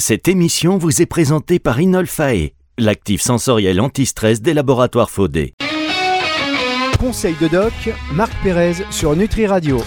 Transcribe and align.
Cette 0.00 0.28
émission 0.28 0.78
vous 0.78 1.02
est 1.02 1.06
présentée 1.06 1.58
par 1.58 1.80
Inolfae, 1.80 2.52
l'actif 2.78 3.20
sensoriel 3.20 3.80
anti-stress 3.80 4.40
des 4.40 4.54
laboratoires 4.54 5.10
Faudé. 5.10 5.54
Conseil 7.00 7.34
de 7.40 7.48
doc, 7.48 7.72
Marc 8.12 8.30
Pérez 8.44 8.74
sur 8.92 9.16
Nutri 9.16 9.48
Radio. 9.48 9.82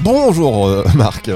Bonjour 0.00 0.66
euh, 0.66 0.82
Marc. 0.96 1.30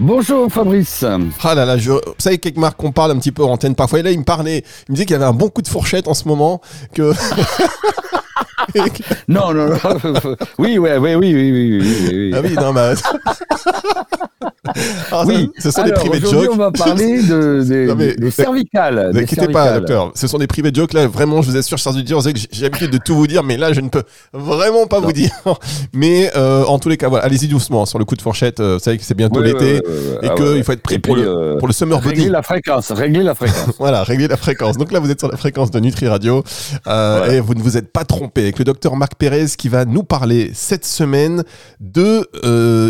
Bonjour 0.00 0.50
Fabrice. 0.50 1.04
Ah 1.42 1.54
là 1.54 1.66
là, 1.66 1.76
je, 1.76 1.90
vous 1.92 2.00
savez 2.16 2.38
qu'avec 2.38 2.56
Marc 2.56 2.82
on 2.82 2.90
parle 2.90 3.10
un 3.10 3.18
petit 3.18 3.32
peu 3.32 3.44
en 3.44 3.50
antenne 3.50 3.74
parfois. 3.74 3.98
Et 3.98 4.02
là 4.02 4.12
il 4.12 4.18
me 4.20 4.24
parlait, 4.24 4.64
il 4.88 4.92
me 4.92 4.94
disait 4.94 5.04
qu'il 5.04 5.12
y 5.12 5.16
avait 5.16 5.26
un 5.26 5.34
bon 5.34 5.50
coup 5.50 5.60
de 5.60 5.68
fourchette 5.68 6.08
en 6.08 6.14
ce 6.14 6.26
moment. 6.26 6.62
Que 6.94 7.12
non, 9.28 9.52
non, 9.52 9.68
non. 9.68 9.76
Oui, 10.58 10.78
oui, 10.78 10.90
oui, 10.98 11.14
oui, 11.14 11.34
oui, 11.34 11.80
oui, 11.80 12.32
Ah 12.34 12.40
oui, 12.42 12.54
non, 12.54 12.72
mais. 12.72 12.94
Ah, 15.12 15.24
oui, 15.26 15.50
ce 15.58 15.70
sont 15.70 15.84
des 15.84 15.92
privés 15.92 16.20
jokes. 16.20 16.50
on 16.52 16.56
va 16.56 16.70
parler 16.70 17.22
de, 17.22 17.62
des, 17.66 17.94
mais, 17.94 18.14
des 18.14 18.30
cervicales. 18.30 19.10
Ne 19.12 19.20
inquiétez 19.20 19.48
pas, 19.48 19.78
docteur. 19.78 20.12
Ce 20.14 20.26
sont 20.26 20.38
des 20.38 20.46
privés 20.46 20.70
de 20.70 20.76
jokes. 20.76 20.92
Là, 20.92 21.06
vraiment, 21.06 21.42
je 21.42 21.50
vous 21.50 21.56
assure, 21.56 21.78
chers 21.78 21.92
auditeurs, 21.92 22.22
que 22.22 22.30
j'ai 22.50 22.62
l'habitude 22.62 22.90
de 22.90 22.98
tout 22.98 23.14
vous 23.14 23.26
dire, 23.26 23.42
mais 23.42 23.56
là, 23.56 23.72
je 23.72 23.80
ne 23.80 23.88
peux 23.88 24.02
vraiment 24.32 24.86
pas 24.86 25.00
vous 25.00 25.12
dire. 25.12 25.30
Mais 25.92 26.30
euh, 26.36 26.64
en 26.64 26.78
tous 26.78 26.88
les 26.88 26.96
cas, 26.96 27.08
voilà, 27.08 27.24
allez-y 27.24 27.48
doucement 27.48 27.86
sur 27.86 27.98
le 27.98 28.04
coup 28.04 28.16
de 28.16 28.22
fourchette. 28.22 28.60
Euh, 28.60 28.74
vous 28.74 28.80
savez 28.80 28.98
que 28.98 29.04
c'est 29.04 29.14
bientôt 29.14 29.40
l'été 29.40 29.76
et 29.76 30.28
ah 30.28 30.34
qu'il 30.34 30.64
faut 30.64 30.72
être 30.72 30.82
prêt 30.82 30.98
pour, 30.98 31.16
le, 31.16 31.26
euh, 31.26 31.58
pour 31.58 31.68
le 31.68 31.72
summer 31.72 32.00
body. 32.00 32.10
Régler 32.10 32.28
la 32.28 32.42
fréquence, 32.42 32.90
régler 32.90 33.22
la 33.22 33.34
fréquence. 33.34 33.74
voilà, 33.78 34.02
régler 34.02 34.28
la 34.28 34.36
fréquence. 34.36 34.76
Donc 34.76 34.92
là, 34.92 35.00
vous 35.00 35.10
êtes 35.10 35.20
sur 35.20 35.30
la 35.30 35.36
fréquence 35.36 35.70
de 35.70 35.80
Nutri 35.80 36.08
Radio 36.08 36.42
et 37.30 37.40
vous 37.40 37.54
ne 37.54 37.62
vous 37.62 37.76
êtes 37.76 37.92
pas 37.92 38.04
trompé 38.04 38.52
avec 38.56 38.58
le 38.60 38.64
docteur 38.64 38.96
Marc 38.96 39.16
Pérez 39.16 39.46
qui 39.58 39.68
va 39.68 39.84
nous 39.84 40.02
parler 40.02 40.50
cette 40.54 40.84
semaine 40.84 41.44
de, 41.80 42.26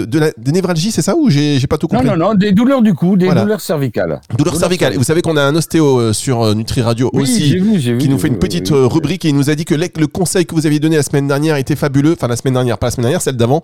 de 0.05 0.19
la, 0.19 0.30
des 0.37 0.52
névralgies, 0.52 0.92
c'est 0.92 1.02
ça 1.02 1.16
ou 1.16 1.29
j'ai 1.30 1.59
pas 1.69 1.79
tout 1.79 1.89
compris 1.89 2.06
Non, 2.06 2.16
non, 2.16 2.29
non, 2.29 2.34
des 2.34 2.52
douleurs 2.52 2.83
du 2.83 2.95
cou, 2.95 3.16
des 3.16 3.27
douleurs 3.29 3.61
cervicales. 3.61 4.20
Douleurs, 4.37 4.56
cervicales. 4.56 4.95
Et 4.95 4.97
vous 4.97 5.05
savez 5.05 5.23
qu'on 5.23 5.37
a 5.37 5.42
un 5.42 5.55
ostéo 5.55 5.98
euh, 5.98 6.12
sur 6.12 6.42
euh, 6.42 6.55
Nutri 6.55 6.83
Radio 6.83 7.11
aussi 7.12 7.61
qui 7.98 8.09
nous 8.09 8.19
fait 8.19 8.29
une 8.29 8.39
petite 8.39 8.70
euh, 8.70 8.86
rubrique 8.86 9.25
et 9.25 9.28
il 9.28 9.34
nous 9.34 9.50
a 9.50 9.55
dit 9.55 9.64
que 9.64 9.75
le 9.75 10.06
conseil 10.06 10.47
que 10.47 10.55
vous 10.55 10.67
aviez 10.67 10.78
donné 10.78 10.97
la 10.97 11.03
semaine 11.03 11.27
dernière 11.27 11.56
était 11.56 11.77
fabuleux. 11.77 12.12
Enfin, 12.12 12.28
la 12.28 12.36
semaine 12.36 12.55
dernière, 12.55 12.78
pas 12.78 12.86
la 12.86 12.91
semaine 12.92 13.05
dernière, 13.05 13.23
celle 13.23 13.36
d'avant, 13.36 13.62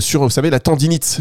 sur, 0.00 0.22
vous 0.22 0.30
savez, 0.30 0.50
la 0.50 0.60
tendinite. 0.60 1.20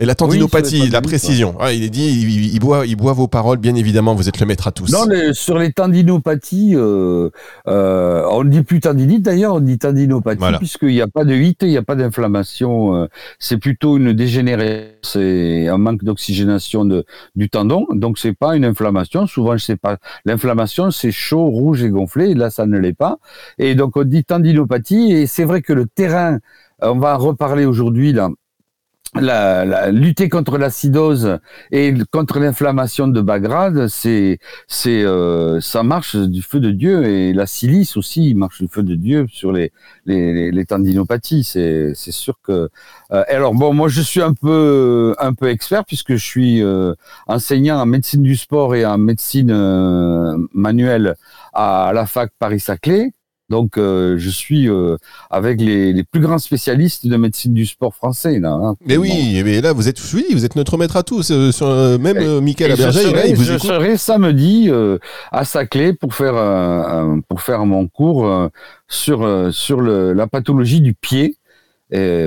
Et 0.00 0.06
la 0.06 0.14
tendinopathie, 0.14 0.88
la 0.90 1.00
précision. 1.00 1.56
il 1.72 1.82
est 1.82 1.90
dit, 1.90 2.50
il, 2.52 2.60
boit, 2.60 2.86
il 2.86 2.94
boit 2.94 3.14
vos 3.14 3.26
paroles, 3.26 3.58
bien 3.58 3.74
évidemment, 3.74 4.14
vous 4.14 4.28
êtes 4.28 4.38
le 4.38 4.46
maître 4.46 4.68
à 4.68 4.70
tous. 4.70 4.92
Non, 4.92 5.06
mais 5.08 5.32
sur 5.32 5.58
les 5.58 5.72
tendinopathies, 5.72 6.76
euh, 6.76 7.30
euh, 7.66 8.24
on 8.30 8.44
ne 8.44 8.48
dit 8.48 8.62
plus 8.62 8.78
tendinite 8.78 9.22
d'ailleurs, 9.22 9.54
on 9.54 9.60
dit 9.60 9.76
tendinopathie, 9.76 10.56
puisqu'il 10.58 10.90
n'y 10.90 11.00
a 11.00 11.08
pas 11.08 11.24
de 11.24 11.34
hit, 11.34 11.62
il 11.62 11.70
n'y 11.70 11.76
a 11.76 11.82
pas 11.82 11.96
d'inflammation. 11.96 12.94
Euh, 12.94 13.06
c'est 13.40 13.56
plutôt 13.56 13.96
une 13.96 14.12
dégénérescence 14.12 14.98
c'est 15.02 15.68
un 15.68 15.78
manque 15.78 16.04
d'oxygénation 16.04 16.84
du 17.34 17.50
tendon, 17.50 17.86
donc 17.90 18.18
c'est 18.18 18.34
pas 18.34 18.56
une 18.56 18.64
inflammation. 18.64 19.26
Souvent, 19.26 19.56
je 19.56 19.64
sais 19.64 19.76
pas. 19.76 19.96
L'inflammation, 20.24 20.90
c'est 20.90 21.12
chaud, 21.12 21.46
rouge 21.46 21.82
et 21.82 21.88
gonflé. 21.88 22.30
Et 22.30 22.34
là, 22.34 22.50
ça 22.50 22.66
ne 22.66 22.78
l'est 22.78 22.92
pas. 22.92 23.18
Et 23.58 23.74
donc, 23.74 23.96
on 23.96 24.04
dit 24.04 24.24
tendinopathie. 24.24 25.12
Et 25.12 25.26
c'est 25.26 25.44
vrai 25.44 25.62
que 25.62 25.72
le 25.72 25.86
terrain, 25.86 26.38
on 26.80 26.98
va 26.98 27.16
reparler 27.16 27.64
aujourd'hui 27.64 28.12
là 28.12 28.28
la, 29.14 29.64
la, 29.64 29.90
lutter 29.90 30.28
contre 30.28 30.58
l'acidose 30.58 31.38
et 31.72 31.94
contre 32.10 32.38
l'inflammation 32.38 33.08
de 33.08 33.20
bas 33.20 33.40
grade, 33.40 33.88
c'est, 33.88 34.38
c'est, 34.66 35.02
euh, 35.02 35.60
ça 35.60 35.82
marche 35.82 36.16
du 36.16 36.42
feu 36.42 36.60
de 36.60 36.70
Dieu 36.70 37.04
et 37.06 37.32
la 37.32 37.46
silice 37.46 37.96
aussi 37.96 38.34
marche 38.34 38.60
du 38.60 38.68
feu 38.68 38.82
de 38.82 38.94
Dieu 38.94 39.26
sur 39.30 39.52
les, 39.52 39.72
les, 40.04 40.64
tendinopathies. 40.66 41.44
C'est, 41.44 41.92
c'est 41.94 42.12
sûr 42.12 42.34
que. 42.42 42.68
Euh, 43.12 43.24
alors 43.28 43.54
bon, 43.54 43.72
moi 43.72 43.88
je 43.88 44.02
suis 44.02 44.22
un 44.22 44.34
peu, 44.34 45.14
un 45.18 45.32
peu 45.32 45.48
expert 45.48 45.84
puisque 45.84 46.12
je 46.12 46.24
suis 46.24 46.62
euh, 46.62 46.94
enseignant 47.26 47.80
en 47.80 47.86
médecine 47.86 48.22
du 48.22 48.36
sport 48.36 48.74
et 48.74 48.84
en 48.84 48.98
médecine 48.98 49.52
manuelle 50.52 51.16
à 51.54 51.92
la 51.94 52.06
fac 52.06 52.30
Paris-Saclay. 52.38 53.12
Donc, 53.48 53.78
euh, 53.78 54.16
je 54.18 54.28
suis 54.28 54.68
euh, 54.68 54.96
avec 55.30 55.60
les, 55.60 55.92
les, 55.92 56.04
plus 56.04 56.20
grands 56.20 56.38
spécialistes 56.38 57.06
de 57.06 57.16
médecine 57.16 57.54
du 57.54 57.64
sport 57.64 57.94
français. 57.94 58.38
Là, 58.38 58.50
hein, 58.50 58.74
mais 58.84 58.96
oui, 58.96 59.40
mais 59.42 59.60
là, 59.60 59.72
vous 59.72 59.88
êtes, 59.88 59.98
oui, 60.12 60.26
vous 60.32 60.44
êtes 60.44 60.54
notre 60.54 60.76
maître 60.76 60.96
à 60.96 61.02
tous. 61.02 61.30
Euh, 61.30 61.50
sur, 61.50 61.66
même 61.98 62.18
et, 62.18 62.40
Michael 62.40 62.72
Aberger, 62.72 63.00
je 63.00 63.08
serai, 63.08 63.32
vous 63.32 63.44
je 63.44 63.58
serai 63.58 63.96
samedi 63.96 64.70
à 65.32 65.44
Saclay 65.44 65.94
pour 65.94 66.14
faire 66.14 66.34
pour 67.28 67.40
faire 67.40 67.64
mon 67.64 67.86
cours 67.88 68.50
sur 68.88 69.52
sur 69.52 69.80
le, 69.80 70.12
la 70.12 70.26
pathologie 70.26 70.80
du 70.80 70.94
pied 70.94 71.36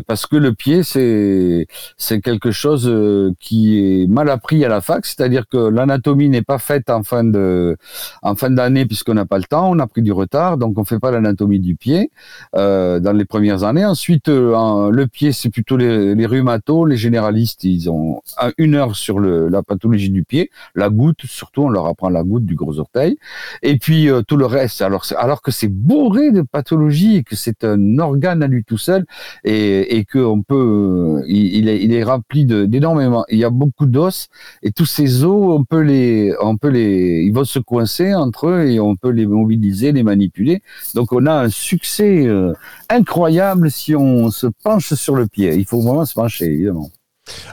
parce 0.08 0.26
que 0.26 0.36
le 0.36 0.54
pied, 0.54 0.84
c'est 0.84 1.68
c'est 1.98 2.22
quelque 2.22 2.52
chose 2.52 2.88
euh, 2.88 3.32
qui 3.40 3.80
est 3.80 4.08
mal 4.08 4.30
appris 4.30 4.64
à 4.66 4.70
la 4.70 4.82
fac, 4.82 5.06
c'est-à-dire 5.06 5.48
que 5.48 5.58
l'anatomie 5.58 6.30
n'est 6.30 6.42
pas 6.42 6.58
faite 6.58 6.90
en 6.90 7.04
fin 7.04 7.24
de 7.24 7.78
en 8.22 8.36
fin 8.36 8.50
d'année 8.50 8.86
puisqu'on 8.86 9.14
n'a 9.14 9.26
pas 9.26 9.38
le 9.38 9.44
temps, 9.44 9.70
on 9.72 9.80
a 9.80 9.88
pris 9.88 10.02
du 10.02 10.12
retard, 10.12 10.58
donc 10.58 10.78
on 10.78 10.84
fait 10.84 11.00
pas 11.00 11.12
l'anatomie 11.12 11.60
du 11.60 11.76
pied 11.76 12.12
euh, 12.56 13.00
dans 13.00 13.14
les 13.14 13.26
premières 13.26 13.64
années. 13.64 13.86
Ensuite, 13.86 14.30
euh, 14.30 14.90
le 14.92 15.08
pied, 15.08 15.32
c'est 15.32 15.50
plutôt 15.50 15.78
les, 15.78 16.26
rhumatos, 16.26 16.88
les 16.90 16.98
généralistes, 16.98 17.64
ils 17.64 17.90
ont 17.90 18.22
une 18.58 18.76
heure 18.76 18.96
sur 18.96 19.20
la 19.20 19.64
pathologie 19.64 20.10
du 20.10 20.24
pied, 20.24 20.50
la 20.76 20.90
goutte, 20.90 21.26
surtout 21.26 21.64
on 21.64 21.70
leur 21.70 21.86
apprend 21.88 22.10
la 22.10 22.24
goutte 22.24 22.46
du 22.46 22.56
gros 22.56 22.80
orteil, 22.80 23.18
et 23.62 23.78
puis 23.78 24.10
euh, 24.10 24.22
tout 24.22 24.38
le 24.38 24.46
reste. 24.46 24.82
Alors 24.82 25.06
alors 25.18 25.42
que 25.42 25.52
c'est 25.52 25.68
bourré 25.68 26.32
de 26.32 26.42
pathologies 26.42 27.18
et 27.18 27.24
que 27.24 27.36
c'est 27.36 27.64
un 27.64 28.00
organe 28.00 28.44
à 28.44 28.48
lui 28.48 28.64
tout 28.64 28.78
seul 28.78 29.06
et, 29.44 29.51
et 29.52 30.06
qu'on 30.06 30.42
peut, 30.42 31.22
il, 31.28 31.68
est, 31.70 31.84
il 31.84 31.94
est 31.94 32.04
rempli 32.04 32.46
d'énormément. 32.46 33.26
Il 33.30 33.40
y 33.40 33.44
a 33.44 33.50
beaucoup 33.50 33.86
d'os 33.86 34.28
et 34.64 34.72
tous 34.72 34.86
ces 34.86 35.24
os, 35.24 35.56
on 35.58 35.64
peut 35.64 35.82
les, 35.82 36.34
on 36.42 36.58
peut 36.58 36.70
les, 36.70 37.24
ils 37.26 37.34
vont 37.34 37.44
se 37.44 37.60
coincer 37.60 38.14
entre 38.14 38.48
eux 38.48 38.68
et 38.68 38.80
on 38.80 38.96
peut 38.96 39.10
les 39.10 39.26
mobiliser, 39.26 39.92
les 39.92 40.04
manipuler. 40.04 40.62
Donc 40.96 41.12
on 41.12 41.26
a 41.26 41.34
un 41.34 41.50
succès 41.50 42.26
euh, 42.28 42.54
incroyable 42.90 43.72
si 43.72 43.96
on 43.96 44.32
se 44.32 44.48
penche 44.64 44.94
sur 44.94 45.16
le 45.16 45.28
pied. 45.28 45.54
Il 45.56 45.66
faut 45.66 45.82
vraiment 45.82 46.06
se 46.06 46.14
pencher, 46.14 46.46
évidemment. 46.46 46.90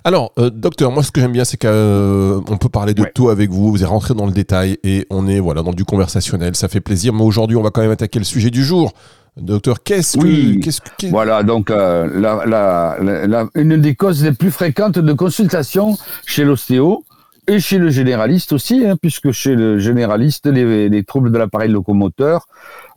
Alors, 0.05 0.33
euh, 0.39 0.51
docteur, 0.51 0.91
moi 0.91 1.03
ce 1.03 1.11
que 1.11 1.21
j'aime 1.21 1.33
bien, 1.33 1.45
c'est 1.45 1.57
qu'on 1.57 1.69
euh, 1.69 2.41
peut 2.61 2.69
parler 2.69 2.95
de 2.95 3.05
tout 3.15 3.29
avec 3.29 3.51
vous. 3.51 3.71
Vous 3.71 3.83
êtes 3.83 3.89
rentré 3.89 4.15
dans 4.15 4.27
le 4.27 4.33
détail 4.33 4.79
et 4.83 5.07
on 5.11 5.27
est 5.27 5.41
voilà 5.41 5.63
dans 5.63 5.73
du 5.73 5.85
conversationnel. 5.85 6.57
Ça 6.57 6.69
fait 6.69 6.81
plaisir. 6.81 7.13
Mais 7.13 7.23
aujourd'hui, 7.23 7.57
on 7.57 7.63
va 7.63 7.71
quand 7.71 7.83
même 7.83 7.91
attaquer 7.91 8.19
le 8.19 8.25
sujet 8.25 8.51
du 8.51 8.65
jour. 8.65 8.93
Docteur, 9.37 9.83
qu'est-ce 9.83 10.19
oui, 10.19 10.61
que, 10.61 11.07
Voilà, 11.09 11.43
donc 11.43 11.71
euh, 11.71 12.09
la, 12.21 12.45
la, 12.47 13.27
la, 13.27 13.49
une 13.55 13.77
des 13.81 13.95
causes 13.95 14.25
les 14.25 14.33
plus 14.33 14.51
fréquentes 14.51 14.99
de 14.99 15.13
consultation 15.13 15.97
chez 16.27 16.45
l'ostéo 16.45 17.05
et 17.47 17.61
chez 17.61 17.79
le 17.79 17.89
généraliste 17.89 18.53
aussi, 18.53 18.85
hein, 18.87 18.97
puisque 19.01 19.31
chez 19.31 19.55
le 19.55 19.79
généraliste, 19.79 20.47
les, 20.47 20.89
les 20.89 21.05
troubles 21.05 21.33
de 21.33 21.39
l'appareil 21.39 21.71
locomoteur, 21.71 22.47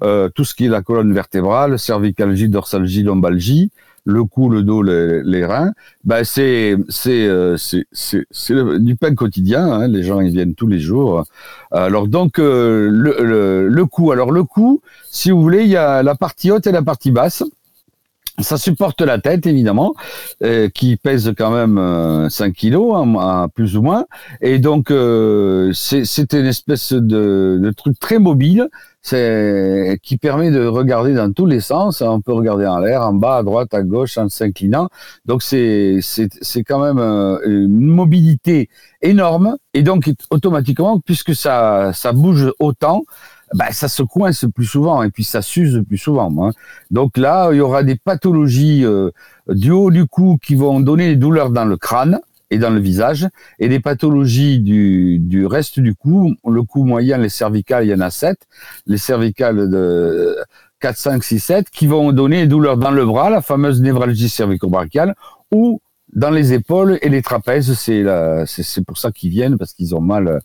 euh, 0.03 0.29
tout 0.29 0.43
ce 0.43 0.53
qui 0.53 0.65
est 0.65 0.69
la 0.69 0.81
colonne 0.81 1.13
vertébrale, 1.13 1.79
cervicalgie, 1.79 2.49
dorsalgie, 2.49 3.03
lombalgie, 3.03 3.71
le 4.05 4.23
cou, 4.23 4.49
le 4.49 4.63
dos, 4.63 4.81
les, 4.81 5.45
reins, 5.45 5.71
ben 6.03 6.23
c'est 6.23 6.75
c'est 6.89 7.27
euh, 7.27 7.55
c'est 7.57 7.85
c'est 7.91 8.79
du 8.79 8.95
pain 8.95 9.13
quotidien. 9.15 9.65
Hein, 9.65 9.87
les 9.87 10.03
gens 10.03 10.21
ils 10.21 10.31
viennent 10.31 10.55
tous 10.55 10.67
les 10.67 10.79
jours. 10.79 11.23
Alors 11.71 12.07
donc 12.07 12.39
euh, 12.39 12.89
le, 12.91 13.17
le, 13.23 13.67
le 13.67 13.85
cou. 13.85 14.11
Alors 14.11 14.31
le 14.31 14.43
cou, 14.43 14.81
si 15.09 15.31
vous 15.31 15.41
voulez, 15.41 15.63
il 15.63 15.69
y 15.69 15.77
a 15.77 16.03
la 16.03 16.15
partie 16.15 16.51
haute 16.51 16.67
et 16.67 16.71
la 16.71 16.81
partie 16.81 17.11
basse. 17.11 17.43
Ça 18.39 18.57
supporte 18.57 19.01
la 19.01 19.19
tête, 19.19 19.45
évidemment, 19.45 19.93
euh, 20.43 20.69
qui 20.69 20.95
pèse 20.95 21.33
quand 21.37 21.51
même 21.51 22.29
5 22.29 22.45
euh, 22.45 22.51
kilos, 22.51 22.95
hein, 22.95 23.47
plus 23.53 23.75
ou 23.75 23.81
moins. 23.81 24.05
Et 24.41 24.57
donc, 24.57 24.89
euh, 24.89 25.71
c'est 25.73 26.33
une 26.33 26.45
espèce 26.45 26.93
de, 26.93 27.59
de, 27.61 27.71
truc 27.71 27.99
très 27.99 28.19
mobile 28.19 28.69
qui 29.03 30.17
permet 30.17 30.51
de 30.51 30.65
regarder 30.65 31.15
dans 31.15 31.31
tous 31.33 31.47
les 31.47 31.59
sens. 31.59 32.01
On 32.01 32.21
peut 32.21 32.33
regarder 32.33 32.67
en 32.67 32.79
l'air, 32.79 33.01
en 33.01 33.13
bas, 33.13 33.37
à 33.37 33.43
droite, 33.43 33.73
à 33.73 33.81
gauche, 33.81 34.17
en 34.17 34.29
s'inclinant. 34.29 34.89
Donc, 35.25 35.41
c'est 35.43 35.99
quand 36.67 36.79
même 36.79 36.99
une 37.45 37.85
mobilité 37.85 38.69
énorme. 39.01 39.57
Et 39.73 39.81
donc, 39.81 40.11
automatiquement, 40.29 40.99
puisque 40.99 41.35
ça, 41.35 41.91
ça 41.93 42.11
bouge 42.11 42.51
autant, 42.59 43.03
bah, 43.53 43.71
ça 43.71 43.87
se 43.87 44.03
coince 44.03 44.45
plus 44.53 44.65
souvent 44.65 45.03
et 45.03 45.09
puis 45.09 45.23
ça 45.23 45.41
s'use 45.41 45.83
plus 45.87 45.97
souvent. 45.97 46.33
Hein. 46.39 46.51
Donc 46.89 47.17
là, 47.17 47.49
il 47.51 47.57
y 47.57 47.61
aura 47.61 47.83
des 47.83 47.95
pathologies 47.95 48.85
euh, 48.85 49.11
du 49.49 49.71
haut 49.71 49.91
du 49.91 50.05
cou 50.05 50.37
qui 50.41 50.55
vont 50.55 50.79
donner 50.79 51.09
des 51.09 51.15
douleurs 51.15 51.49
dans 51.49 51.65
le 51.65 51.77
crâne 51.77 52.19
et 52.51 52.57
dans 52.57 52.69
le 52.69 52.79
visage, 52.79 53.27
et 53.59 53.69
des 53.69 53.79
pathologies 53.79 54.59
du, 54.59 55.19
du 55.19 55.45
reste 55.45 55.79
du 55.79 55.95
cou. 55.95 56.35
Le 56.45 56.63
cou 56.63 56.83
moyen, 56.83 57.17
les 57.17 57.29
cervicales, 57.29 57.85
il 57.85 57.89
y 57.89 57.93
en 57.93 58.01
a 58.01 58.11
7. 58.11 58.37
Les 58.87 58.97
cervicales 58.97 59.69
de 59.69 60.35
4, 60.81 60.97
5, 60.97 61.23
6, 61.23 61.39
7, 61.39 61.69
qui 61.69 61.87
vont 61.87 62.11
donner 62.11 62.41
des 62.41 62.47
douleurs 62.47 62.75
dans 62.75 62.91
le 62.91 63.05
bras, 63.05 63.29
la 63.29 63.41
fameuse 63.41 63.81
névralgie 63.81 64.27
cervico-brachiale, 64.27 65.15
ou 65.51 65.81
dans 66.13 66.29
les 66.29 66.53
épaules 66.53 66.97
et 67.01 67.09
les 67.09 67.21
trapèzes, 67.21 67.73
c'est 67.73 68.03
c'est 68.45 68.85
pour 68.85 68.97
ça 68.97 69.11
qu'ils 69.11 69.29
viennent 69.29 69.57
parce 69.57 69.73
qu'ils 69.73 69.95
ont 69.95 70.01
mal. 70.01 70.41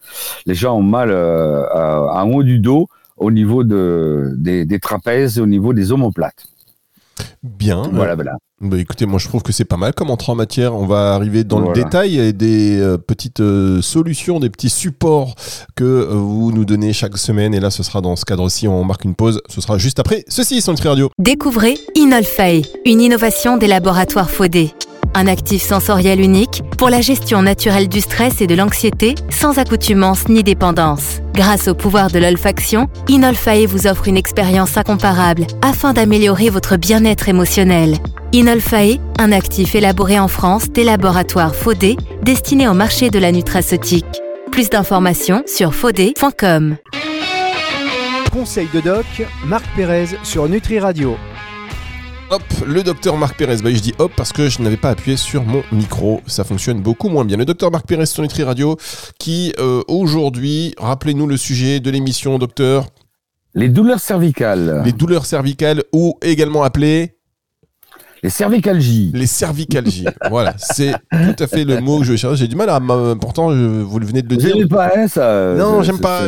Les 0.46 0.54
gens 0.54 0.76
ont 0.76 0.82
mal 0.82 1.10
euh, 1.10 1.66
en 2.08 2.30
haut 2.30 2.42
du 2.42 2.58
dos, 2.58 2.88
au 3.16 3.30
niveau 3.30 3.64
de, 3.64 4.32
des, 4.36 4.64
des 4.64 4.78
trapèzes, 4.78 5.38
au 5.38 5.46
niveau 5.46 5.72
des 5.72 5.92
omoplates. 5.92 6.46
Bien. 7.42 7.82
Voilà, 7.92 8.14
voilà. 8.14 8.32
Bah, 8.60 8.78
écoutez, 8.78 9.04
moi 9.04 9.18
je 9.18 9.28
trouve 9.28 9.42
que 9.42 9.52
c'est 9.52 9.64
pas 9.64 9.76
mal 9.76 9.92
comme 9.92 10.10
entrée 10.10 10.32
en 10.32 10.34
matière. 10.34 10.74
On 10.74 10.86
va 10.86 11.14
arriver 11.14 11.44
dans 11.44 11.60
le 11.60 11.74
détail 11.74 12.18
et 12.18 12.32
des 12.32 12.78
euh, 12.80 12.96
petites 12.96 13.40
euh, 13.40 13.82
solutions, 13.82 14.40
des 14.40 14.50
petits 14.50 14.70
supports 14.70 15.34
que 15.74 15.84
euh, 15.84 16.14
vous 16.14 16.52
nous 16.52 16.64
donnez 16.64 16.92
chaque 16.92 17.18
semaine. 17.18 17.54
Et 17.54 17.60
là, 17.60 17.70
ce 17.70 17.82
sera 17.82 18.00
dans 18.00 18.16
ce 18.16 18.24
cadre-ci. 18.24 18.66
On 18.66 18.84
marque 18.84 19.04
une 19.04 19.14
pause. 19.14 19.42
Ce 19.48 19.60
sera 19.60 19.78
juste 19.78 19.98
après 19.98 20.24
ceci 20.28 20.62
sur 20.62 20.72
Nutri 20.72 20.88
Radio. 20.88 21.10
Découvrez 21.18 21.76
Inolfae, 21.94 22.62
une 22.84 23.00
innovation 23.00 23.58
des 23.58 23.66
laboratoires 23.66 24.30
Faudé. 24.30 24.72
Un 25.18 25.28
actif 25.28 25.62
sensoriel 25.62 26.20
unique 26.20 26.62
pour 26.76 26.90
la 26.90 27.00
gestion 27.00 27.40
naturelle 27.40 27.88
du 27.88 28.02
stress 28.02 28.42
et 28.42 28.46
de 28.46 28.54
l'anxiété 28.54 29.14
sans 29.30 29.58
accoutumance 29.58 30.28
ni 30.28 30.42
dépendance. 30.42 31.22
Grâce 31.32 31.68
au 31.68 31.74
pouvoir 31.74 32.10
de 32.10 32.18
l'olfaction, 32.18 32.86
Inolfae 33.08 33.64
vous 33.66 33.86
offre 33.86 34.08
une 34.08 34.18
expérience 34.18 34.76
incomparable 34.76 35.46
afin 35.62 35.94
d'améliorer 35.94 36.50
votre 36.50 36.76
bien-être 36.76 37.30
émotionnel. 37.30 37.96
Inolfae, 38.34 39.00
un 39.18 39.32
actif 39.32 39.74
élaboré 39.74 40.18
en 40.18 40.28
France 40.28 40.68
des 40.68 40.84
laboratoires 40.84 41.54
Faudé 41.54 41.96
destiné 42.20 42.68
au 42.68 42.74
marché 42.74 43.08
de 43.08 43.18
la 43.18 43.32
nutraceutique. 43.32 44.20
Plus 44.52 44.68
d'informations 44.68 45.42
sur 45.46 45.74
faudé.com. 45.74 46.76
Conseil 48.30 48.68
de 48.74 48.80
doc, 48.80 49.06
Marc 49.46 49.64
Pérez 49.74 50.08
sur 50.24 50.46
Nutri 50.46 50.78
Radio. 50.78 51.16
Hop, 52.31 52.43
le 52.67 52.82
docteur 52.82 53.17
Marc 53.17 53.37
Pérez. 53.38 53.58
Bah, 53.62 53.70
je 53.73 53.78
dis 53.78 53.94
hop 53.99 54.11
parce 54.17 54.32
que 54.32 54.49
je 54.49 54.61
n'avais 54.61 54.76
pas 54.76 54.90
appuyé 54.90 55.17
sur 55.17 55.44
mon 55.44 55.62
micro. 55.70 56.20
Ça 56.26 56.43
fonctionne 56.43 56.81
beaucoup 56.81 57.08
moins 57.08 57.25
bien. 57.25 57.37
Le 57.37 57.44
docteur 57.44 57.70
Marc 57.70 57.87
Pérez 57.87 58.06
sur 58.06 58.23
Nutri 58.23 58.43
Radio 58.43 58.76
qui 59.20 59.55
euh, 59.61 59.82
aujourd'hui, 59.87 60.75
rappelez-nous 60.76 61.28
le 61.28 61.37
sujet 61.37 61.78
de 61.78 61.88
l'émission, 61.88 62.38
docteur. 62.38 62.88
Les 63.55 63.69
douleurs 63.69 64.00
cervicales. 64.00 64.82
Les 64.84 64.90
douleurs 64.90 65.25
cervicales 65.25 65.84
ou 65.93 66.19
également 66.20 66.64
appelées 66.64 67.15
les 68.22 68.30
cervicalgies. 68.30 69.10
Les 69.14 69.26
cervicalgies. 69.26 70.06
voilà, 70.30 70.54
c'est 70.58 70.92
tout 71.10 71.42
à 71.42 71.46
fait 71.46 71.64
le 71.64 71.80
mot 71.80 71.98
que 72.00 72.04
je 72.04 72.16
cherche. 72.16 72.38
J'ai 72.38 72.48
du 72.48 72.56
mal 72.56 72.70
à. 72.70 72.80
Pourtant, 73.20 73.48
vous 73.50 73.98
venez 74.00 74.22
de 74.22 74.28
le 74.28 74.36
dire. 74.36 74.56
J'aime 74.56 74.68
pas 74.68 74.90
hein, 74.96 75.08
ça. 75.08 75.54
Non, 75.54 75.82
j'aime 75.82 75.98
pas. 75.98 76.22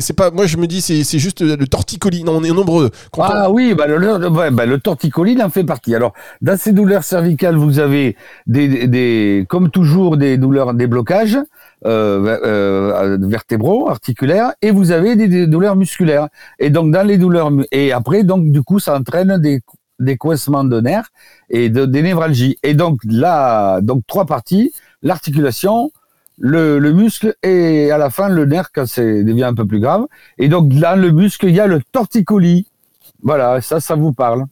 C'est 0.00 0.14
pas. 0.14 0.30
Moi, 0.30 0.46
je 0.46 0.56
me 0.56 0.66
dis, 0.66 0.80
c'est 0.80 1.18
juste 1.18 1.40
le 1.40 1.66
torticolis. 1.66 2.24
Non, 2.24 2.36
on 2.36 2.44
est 2.44 2.52
nombreux. 2.52 2.90
ah 3.18 3.50
oui, 3.50 3.74
bah, 3.74 3.86
le, 3.86 4.50
bah, 4.50 4.66
le 4.66 4.78
torticolis, 4.78 5.32
il 5.32 5.42
en 5.42 5.50
fait 5.50 5.64
partie. 5.64 5.94
Alors, 5.94 6.12
dans 6.40 6.58
ces 6.58 6.72
douleurs 6.72 7.04
cervicales, 7.04 7.56
vous 7.56 7.78
avez 7.78 8.16
des, 8.46 8.86
des 8.86 9.46
comme 9.48 9.70
toujours, 9.70 10.16
des 10.16 10.36
douleurs, 10.36 10.74
des 10.74 10.86
blocages. 10.86 11.38
Euh, 11.86 12.38
euh, 12.42 13.18
vertébraux, 13.20 13.90
articulaires, 13.90 14.54
et 14.62 14.70
vous 14.70 14.90
avez 14.90 15.16
des, 15.16 15.28
des, 15.28 15.46
douleurs 15.46 15.76
musculaires. 15.76 16.28
Et 16.58 16.70
donc 16.70 16.90
dans 16.90 17.06
les 17.06 17.18
douleurs 17.18 17.50
et 17.72 17.92
après 17.92 18.22
donc 18.22 18.50
du 18.50 18.62
coup 18.62 18.78
ça 18.78 18.96
entraîne 18.96 19.36
des 19.38 19.60
des 19.98 20.16
coincements 20.16 20.64
de 20.64 20.80
nerfs 20.80 21.10
et 21.50 21.68
de, 21.68 21.86
des 21.86 22.02
névralgies. 22.02 22.56
Et 22.62 22.74
donc 22.74 23.00
là, 23.04 23.80
donc 23.80 24.02
trois 24.06 24.26
parties 24.26 24.72
l'articulation, 25.04 25.92
le, 26.38 26.80
le, 26.80 26.92
muscle 26.92 27.36
et 27.44 27.92
à 27.92 27.98
la 27.98 28.10
fin 28.10 28.28
le 28.28 28.44
nerf 28.44 28.70
quand 28.74 28.86
c'est 28.88 29.22
devient 29.22 29.44
un 29.44 29.54
peu 29.54 29.66
plus 29.66 29.78
grave. 29.78 30.06
Et 30.38 30.48
donc 30.48 30.72
là, 30.72 30.96
le 30.96 31.12
muscle, 31.12 31.46
il 31.46 31.54
y 31.54 31.60
a 31.60 31.68
le 31.68 31.80
torticolis. 31.92 32.66
Voilà, 33.22 33.60
ça, 33.60 33.78
ça 33.78 33.94
vous 33.94 34.12
parle. 34.12 34.46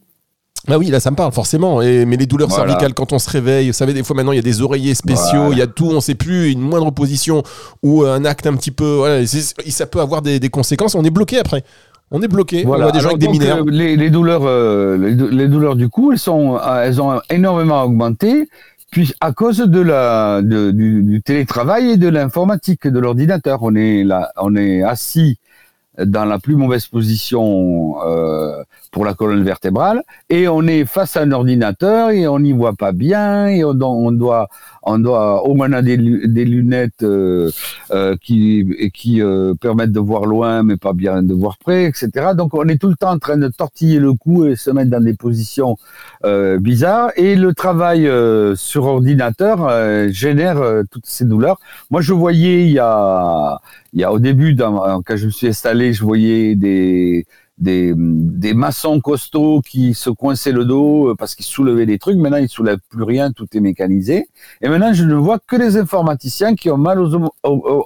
Ah 0.69 0.77
oui, 0.77 0.87
là 0.87 1.01
ça 1.01 1.11
me 1.11 1.17
parle 1.17 1.33
forcément. 1.33 1.81
Et, 1.81 2.05
mais 2.05 2.15
les 2.15 2.25
douleurs 2.25 2.49
cervicales 2.49 2.93
quand 2.93 3.11
on 3.11 3.19
se 3.19 3.29
réveille, 3.29 3.67
vous 3.67 3.73
savez, 3.73 3.93
des 3.93 4.01
fois 4.01 4.15
maintenant 4.15 4.31
il 4.31 4.37
y 4.37 4.39
a 4.39 4.43
des 4.43 4.61
oreillers 4.61 4.95
spéciaux, 4.95 5.51
il 5.51 5.57
y 5.57 5.61
a 5.61 5.67
tout, 5.67 5.87
on 5.87 5.99
sait 5.99 6.15
plus, 6.15 6.51
une 6.51 6.61
moindre 6.61 6.89
position 6.91 7.43
ou 7.81 8.03
un 8.05 8.23
acte 8.23 8.47
un 8.47 8.55
petit 8.55 8.71
peu, 8.71 8.95
voilà, 8.95 9.27
ça 9.27 9.85
peut 9.87 9.99
avoir 9.99 10.21
des, 10.21 10.39
des 10.39 10.49
conséquences. 10.49 10.95
On 10.95 11.03
est 11.03 11.09
bloqué 11.09 11.37
après. 11.37 11.65
On 12.15 12.21
est 12.21 12.27
bloqué. 12.27 12.63
Voilà. 12.63 12.87
On 12.87 12.91
des 12.91 12.99
gens 12.99 13.09
avec 13.09 13.19
des 13.19 13.27
mineurs. 13.27 13.65
Les, 13.65 14.09
douleurs, 14.11 14.43
euh, 14.45 14.97
les, 14.97 15.47
douleurs 15.47 15.75
du 15.75 15.89
cou, 15.89 16.11
elles 16.11 16.19
sont, 16.19 16.57
euh, 16.57 16.83
elles 16.83 17.01
ont 17.01 17.19
énormément 17.31 17.81
augmenté, 17.83 18.47
puis 18.91 19.13
à 19.19 19.31
cause 19.31 19.57
de 19.57 19.81
la, 19.81 20.43
du, 20.43 20.71
du, 21.01 21.21
télétravail 21.23 21.91
et 21.91 21.97
de 21.97 22.07
l'informatique, 22.07 22.87
de 22.87 22.99
l'ordinateur. 22.99 23.63
On 23.63 23.73
est 23.73 24.03
là, 24.03 24.31
on 24.37 24.55
est 24.55 24.83
assis 24.83 25.39
dans 25.97 26.25
la 26.25 26.37
plus 26.37 26.55
mauvaise 26.55 26.85
position 26.85 27.95
euh, 28.05 28.63
pour 28.93 29.03
la 29.03 29.15
colonne 29.15 29.43
vertébrale 29.43 30.03
et 30.29 30.47
on 30.47 30.61
est 30.67 30.85
face 30.85 31.17
à 31.17 31.21
un 31.21 31.31
ordinateur 31.31 32.11
et 32.11 32.27
on 32.27 32.39
n'y 32.39 32.53
voit 32.53 32.73
pas 32.73 32.91
bien 32.93 33.47
et 33.47 33.65
on, 33.65 33.75
on 33.81 34.11
doit 34.11 34.47
on 34.83 34.99
doit 34.99 35.43
au 35.47 35.55
moins 35.55 35.81
des, 35.81 35.97
des 35.97 36.45
lunettes 36.45 37.03
euh, 37.03 37.49
euh, 37.91 38.15
qui 38.21 38.91
qui 38.93 39.21
euh, 39.21 39.55
permettent 39.59 39.91
de 39.91 39.99
voir 39.99 40.25
loin 40.25 40.61
mais 40.61 40.77
pas 40.77 40.93
bien 40.93 41.23
de 41.23 41.33
voir 41.33 41.57
près 41.57 41.85
etc 41.85 42.27
donc 42.37 42.53
on 42.53 42.67
est 42.67 42.79
tout 42.79 42.87
le 42.87 42.95
temps 42.95 43.11
en 43.11 43.19
train 43.19 43.37
de 43.37 43.47
tortiller 43.47 43.99
le 43.99 44.13
cou 44.13 44.45
et 44.45 44.55
se 44.55 44.69
mettre 44.69 44.91
dans 44.91 45.03
des 45.03 45.15
positions 45.15 45.75
euh, 46.25 46.59
bizarres. 46.59 47.11
Et 47.15 47.35
le 47.35 47.53
travail 47.53 48.07
euh, 48.07 48.55
sur 48.55 48.85
ordinateur 48.85 49.57
génère 50.11 50.61
toutes 50.91 51.05
ces 51.05 51.25
douleurs. 51.25 51.59
Moi 51.89 52.01
je 52.01 52.13
voyais 52.13 52.65
il 52.65 52.71
y 52.71 52.79
a 52.79 53.59
il 53.93 54.01
y 54.01 54.03
a 54.03 54.11
au 54.11 54.19
début 54.19 54.55
quand 54.55 55.15
je 55.15 55.25
me 55.25 55.31
suis 55.31 55.47
installé 55.47 55.93
je 55.93 56.03
voyais 56.03 56.55
des 56.55 57.25
des, 57.57 57.93
des 57.95 58.53
maçons 58.53 58.99
costauds 58.99 59.61
qui 59.61 59.93
se 59.93 60.09
coinçaient 60.09 60.51
le 60.51 60.65
dos 60.65 61.09
euh, 61.09 61.15
parce 61.15 61.35
qu'ils 61.35 61.45
soulevaient 61.45 61.85
des 61.85 61.99
trucs. 61.99 62.17
Maintenant, 62.17 62.37
ils 62.37 62.49
soulèvent 62.49 62.79
plus 62.89 63.03
rien, 63.03 63.31
tout 63.31 63.45
est 63.53 63.59
mécanisé. 63.59 64.27
Et 64.61 64.69
maintenant, 64.69 64.93
je 64.93 65.03
ne 65.03 65.13
vois 65.13 65.39
que 65.39 65.55
les 65.55 65.77
informaticiens 65.77 66.55
qui 66.55 66.69
ont 66.69 66.77
mal 66.77 66.99
aux 66.99 67.13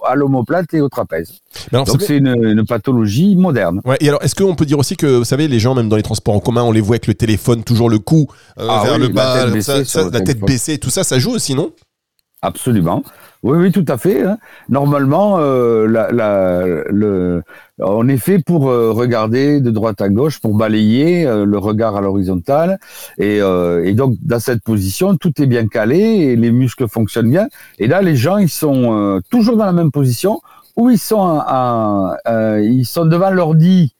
à 0.05 0.15
l'omoplate 0.15 0.73
et 0.73 0.81
au 0.81 0.89
trapèze. 0.89 1.41
Donc, 1.71 1.87
c'est 1.99 2.17
une, 2.17 2.27
une, 2.27 2.65
pathologie 2.65 3.35
moderne. 3.35 3.81
Ouais, 3.85 3.97
et 3.99 4.09
alors, 4.09 4.23
est-ce 4.23 4.35
qu'on 4.35 4.55
peut 4.55 4.65
dire 4.65 4.79
aussi 4.79 4.95
que, 4.95 5.05
vous 5.05 5.25
savez, 5.25 5.47
les 5.47 5.59
gens, 5.59 5.75
même 5.75 5.89
dans 5.89 5.95
les 5.95 6.03
transports 6.03 6.35
en 6.35 6.39
commun, 6.39 6.63
on 6.63 6.71
les 6.71 6.81
voit 6.81 6.95
avec 6.95 7.07
le 7.07 7.13
téléphone, 7.13 7.63
toujours 7.63 7.89
le 7.89 7.99
cou 7.99 8.27
euh, 8.59 8.67
ah 8.69 8.83
vers 8.83 8.97
le 8.97 9.09
bas, 9.09 9.45
la 9.45 9.51
tête, 9.51 9.95
la 9.95 10.21
tête 10.21 10.39
baissée, 10.39 10.77
tout 10.77 10.89
ça, 10.89 11.03
ça 11.03 11.19
joue 11.19 11.31
aussi, 11.31 11.55
non? 11.55 11.71
Absolument. 12.41 13.03
Oui, 13.41 13.57
oui, 13.57 13.71
tout 13.71 13.85
à 13.87 13.97
fait. 13.97 14.23
Hein. 14.23 14.37
Normalement, 14.69 15.37
euh, 15.39 15.87
la, 15.87 16.83
on 17.79 18.07
est 18.07 18.17
fait 18.17 18.39
pour 18.39 18.69
euh, 18.69 18.91
regarder 18.91 19.59
de 19.61 19.71
droite 19.71 20.01
à 20.01 20.09
gauche, 20.09 20.39
pour 20.39 20.55
balayer 20.55 21.25
euh, 21.25 21.45
le 21.45 21.57
regard 21.57 21.95
à 21.95 22.01
l'horizontale. 22.01 22.79
Et, 23.17 23.41
euh, 23.41 23.83
et, 23.83 23.93
donc, 23.93 24.15
dans 24.21 24.39
cette 24.39 24.63
position, 24.63 25.15
tout 25.17 25.41
est 25.41 25.47
bien 25.47 25.67
calé 25.67 25.97
et 25.97 26.35
les 26.35 26.51
muscles 26.51 26.87
fonctionnent 26.87 27.29
bien. 27.29 27.47
Et 27.79 27.87
là, 27.87 28.01
les 28.01 28.15
gens, 28.15 28.37
ils 28.37 28.49
sont 28.49 29.19
toujours 29.29 29.57
dans 29.57 29.65
la 29.65 29.73
même 29.73 29.91
position, 29.91 30.41
où 30.75 30.89
ils 30.89 30.99
sont, 30.99 31.41
ils 32.27 32.85
sont 32.85 33.05
devant 33.05 33.31
l'ordi 33.31 33.93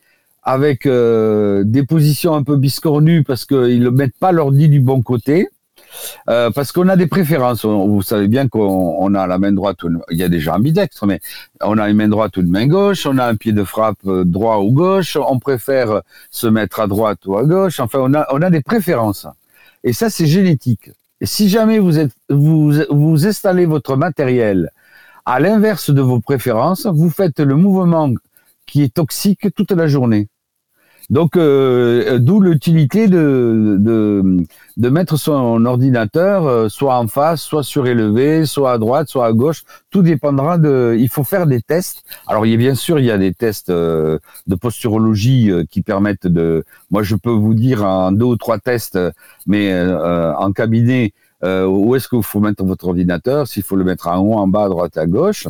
avec 0.43 0.87
des 0.87 1.85
positions 1.87 2.35
un 2.35 2.43
peu 2.43 2.55
biscornues 2.55 3.23
parce 3.23 3.45
qu'ils 3.45 3.81
ne 3.81 3.89
mettent 3.89 4.17
pas 4.19 4.31
l'ordi 4.31 4.69
du 4.69 4.79
bon 4.79 5.01
côté. 5.01 5.49
Euh, 6.29 6.51
parce 6.51 6.71
qu'on 6.71 6.87
a 6.89 6.95
des 6.95 7.07
préférences. 7.07 7.65
vous 7.65 8.01
savez 8.01 8.27
bien 8.27 8.47
qu'on 8.47 9.13
a 9.15 9.27
la 9.27 9.37
main 9.37 9.51
droite, 9.51 9.77
il 10.11 10.17
y 10.17 10.23
a 10.23 10.29
déjà 10.29 10.55
ambidextre, 10.55 11.05
mais 11.05 11.19
on 11.61 11.77
a 11.77 11.89
une 11.89 11.97
main 11.97 12.07
droite 12.07 12.37
ou 12.37 12.41
une 12.41 12.51
main 12.51 12.67
gauche, 12.67 13.05
on 13.05 13.17
a 13.17 13.25
un 13.25 13.35
pied 13.35 13.53
de 13.53 13.63
frappe 13.63 13.97
euh, 14.05 14.23
droit 14.23 14.57
ou 14.57 14.71
gauche, 14.71 15.17
on 15.17 15.39
préfère 15.39 16.01
se 16.31 16.47
mettre 16.47 16.79
à 16.79 16.87
droite 16.87 17.25
ou 17.25 17.37
à 17.37 17.43
gauche. 17.43 17.79
Enfin, 17.79 17.99
on 18.01 18.13
a, 18.13 18.27
on 18.31 18.41
a 18.41 18.49
des 18.49 18.61
préférences. 18.61 19.27
Et 19.83 19.93
ça, 19.93 20.09
c'est 20.09 20.27
génétique. 20.27 20.91
Et 21.21 21.25
si 21.25 21.49
jamais 21.49 21.79
vous, 21.79 21.97
êtes, 21.97 22.11
vous, 22.29 22.73
vous 22.89 23.27
installez 23.27 23.65
votre 23.65 23.95
matériel 23.95 24.71
à 25.25 25.39
l'inverse 25.39 25.89
de 25.89 26.01
vos 26.01 26.19
préférences, 26.19 26.85
vous 26.85 27.09
faites 27.09 27.39
le 27.39 27.55
mouvement 27.55 28.11
qui 28.65 28.83
est 28.83 28.93
toxique 28.93 29.47
toute 29.55 29.71
la 29.71 29.87
journée. 29.87 30.27
Donc, 31.09 31.37
euh, 31.37 32.15
euh, 32.15 32.19
d'où 32.19 32.41
l'utilité 32.41 33.07
de, 33.07 33.77
de, 33.79 34.89
mettre 34.89 35.15
son 35.15 35.65
ordinateur 35.65 36.45
euh, 36.45 36.67
soit 36.67 36.97
en 36.97 37.07
face, 37.07 37.41
soit 37.41 37.63
surélevé, 37.63 38.45
soit 38.45 38.73
à 38.73 38.77
droite, 38.77 39.07
soit 39.07 39.25
à 39.25 39.31
gauche. 39.31 39.63
Tout 39.89 40.01
dépendra 40.01 40.57
de. 40.57 40.97
Il 40.99 41.07
faut 41.07 41.23
faire 41.23 41.47
des 41.47 41.61
tests. 41.61 42.03
Alors, 42.27 42.45
il 42.45 42.51
y 42.51 42.55
a 42.55 42.57
bien 42.57 42.75
sûr, 42.75 42.99
il 42.99 43.05
y 43.05 43.11
a 43.11 43.17
des 43.17 43.33
tests 43.33 43.71
de 43.71 44.19
posturologie 44.59 45.51
qui 45.69 45.81
permettent 45.81 46.27
de. 46.27 46.65
Moi, 46.91 47.03
je 47.03 47.15
peux 47.15 47.31
vous 47.31 47.53
dire 47.53 47.85
en 47.85 48.11
deux 48.11 48.25
ou 48.25 48.35
trois 48.35 48.59
tests, 48.59 48.99
mais 49.45 49.73
en 49.81 50.51
cabinet, 50.51 51.13
où 51.43 51.95
est-ce 51.95 52.09
qu'il 52.09 52.23
faut 52.23 52.41
mettre 52.41 52.65
votre 52.65 52.87
ordinateur? 52.87 53.47
S'il 53.47 53.63
faut 53.63 53.77
le 53.77 53.85
mettre 53.85 54.07
en 54.07 54.17
haut, 54.17 54.33
en 54.33 54.47
bas, 54.47 54.65
à 54.65 54.69
droite, 54.69 54.97
à 54.97 55.05
gauche 55.05 55.47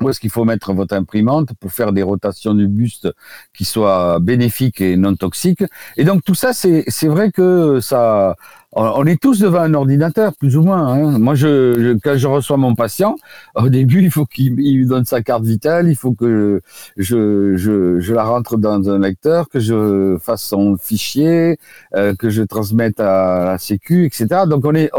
où 0.00 0.08
est-ce 0.08 0.20
qu'il 0.20 0.30
faut 0.30 0.44
mettre 0.44 0.72
votre 0.72 0.94
imprimante 0.94 1.50
pour 1.58 1.72
faire 1.72 1.92
des 1.92 2.02
rotations 2.02 2.54
du 2.54 2.68
buste 2.68 3.08
qui 3.54 3.64
soient 3.64 4.18
bénéfiques 4.20 4.80
et 4.80 4.96
non 4.96 5.14
toxiques. 5.14 5.64
Et 5.96 6.04
donc 6.04 6.22
tout 6.24 6.34
ça, 6.34 6.52
c'est 6.52 7.08
vrai 7.08 7.30
que 7.30 7.80
ça, 7.80 8.36
on 8.72 9.04
est 9.06 9.20
tous 9.20 9.40
devant 9.40 9.60
un 9.60 9.74
ordinateur, 9.74 10.32
plus 10.36 10.56
ou 10.56 10.62
moins. 10.62 10.86
Hein. 10.86 11.18
Moi, 11.18 11.34
je, 11.34 11.94
quand 12.02 12.16
je 12.16 12.26
reçois 12.28 12.56
mon 12.56 12.74
patient, 12.74 13.16
au 13.56 13.68
début, 13.68 14.02
il 14.02 14.10
faut 14.10 14.26
qu'il 14.26 14.54
me 14.54 14.86
donne 14.86 15.04
sa 15.04 15.22
carte 15.22 15.44
vitale, 15.44 15.88
il 15.88 15.96
faut 15.96 16.12
que 16.12 16.60
je, 16.96 17.56
je, 17.56 17.98
je, 17.98 18.14
la 18.14 18.24
rentre 18.24 18.56
dans 18.56 18.88
un 18.88 18.98
lecteur, 19.00 19.48
que 19.48 19.58
je 19.58 20.16
fasse 20.20 20.42
son 20.42 20.76
fichier, 20.76 21.58
euh, 21.96 22.14
que 22.14 22.30
je 22.30 22.42
transmette 22.42 23.00
à 23.00 23.44
la 23.44 23.58
Sécu, 23.58 24.06
etc. 24.06 24.42
Donc 24.46 24.64
on 24.64 24.74
est, 24.74 24.90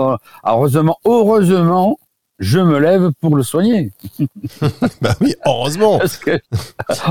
heureusement, 0.43 0.97
heureusement, 1.05 1.97
je 2.41 2.57
me 2.57 2.79
lève 2.79 3.11
pour 3.21 3.35
le 3.35 3.43
soigner. 3.43 3.91
bah 5.01 5.13
oui, 5.21 5.35
heureusement. 5.45 6.01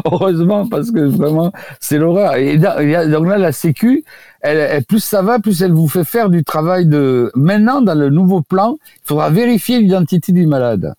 heureusement, 0.04 0.68
parce 0.68 0.90
que 0.90 0.98
vraiment, 0.98 1.52
c'est 1.78 1.98
l'horreur. 1.98 2.34
Et 2.34 2.58
donc 2.58 3.28
là, 3.28 3.38
la 3.38 3.52
Sécu, 3.52 4.04
elle, 4.40 4.84
plus 4.84 4.98
ça 4.98 5.22
va, 5.22 5.38
plus 5.38 5.62
elle 5.62 5.72
vous 5.72 5.86
fait 5.86 6.02
faire 6.02 6.30
du 6.30 6.42
travail 6.42 6.86
de. 6.86 7.30
Maintenant, 7.36 7.80
dans 7.80 7.94
le 7.94 8.10
nouveau 8.10 8.42
plan, 8.42 8.76
il 8.82 9.06
faudra 9.06 9.30
vérifier 9.30 9.78
l'identité 9.78 10.32
du 10.32 10.46
malade. 10.48 10.94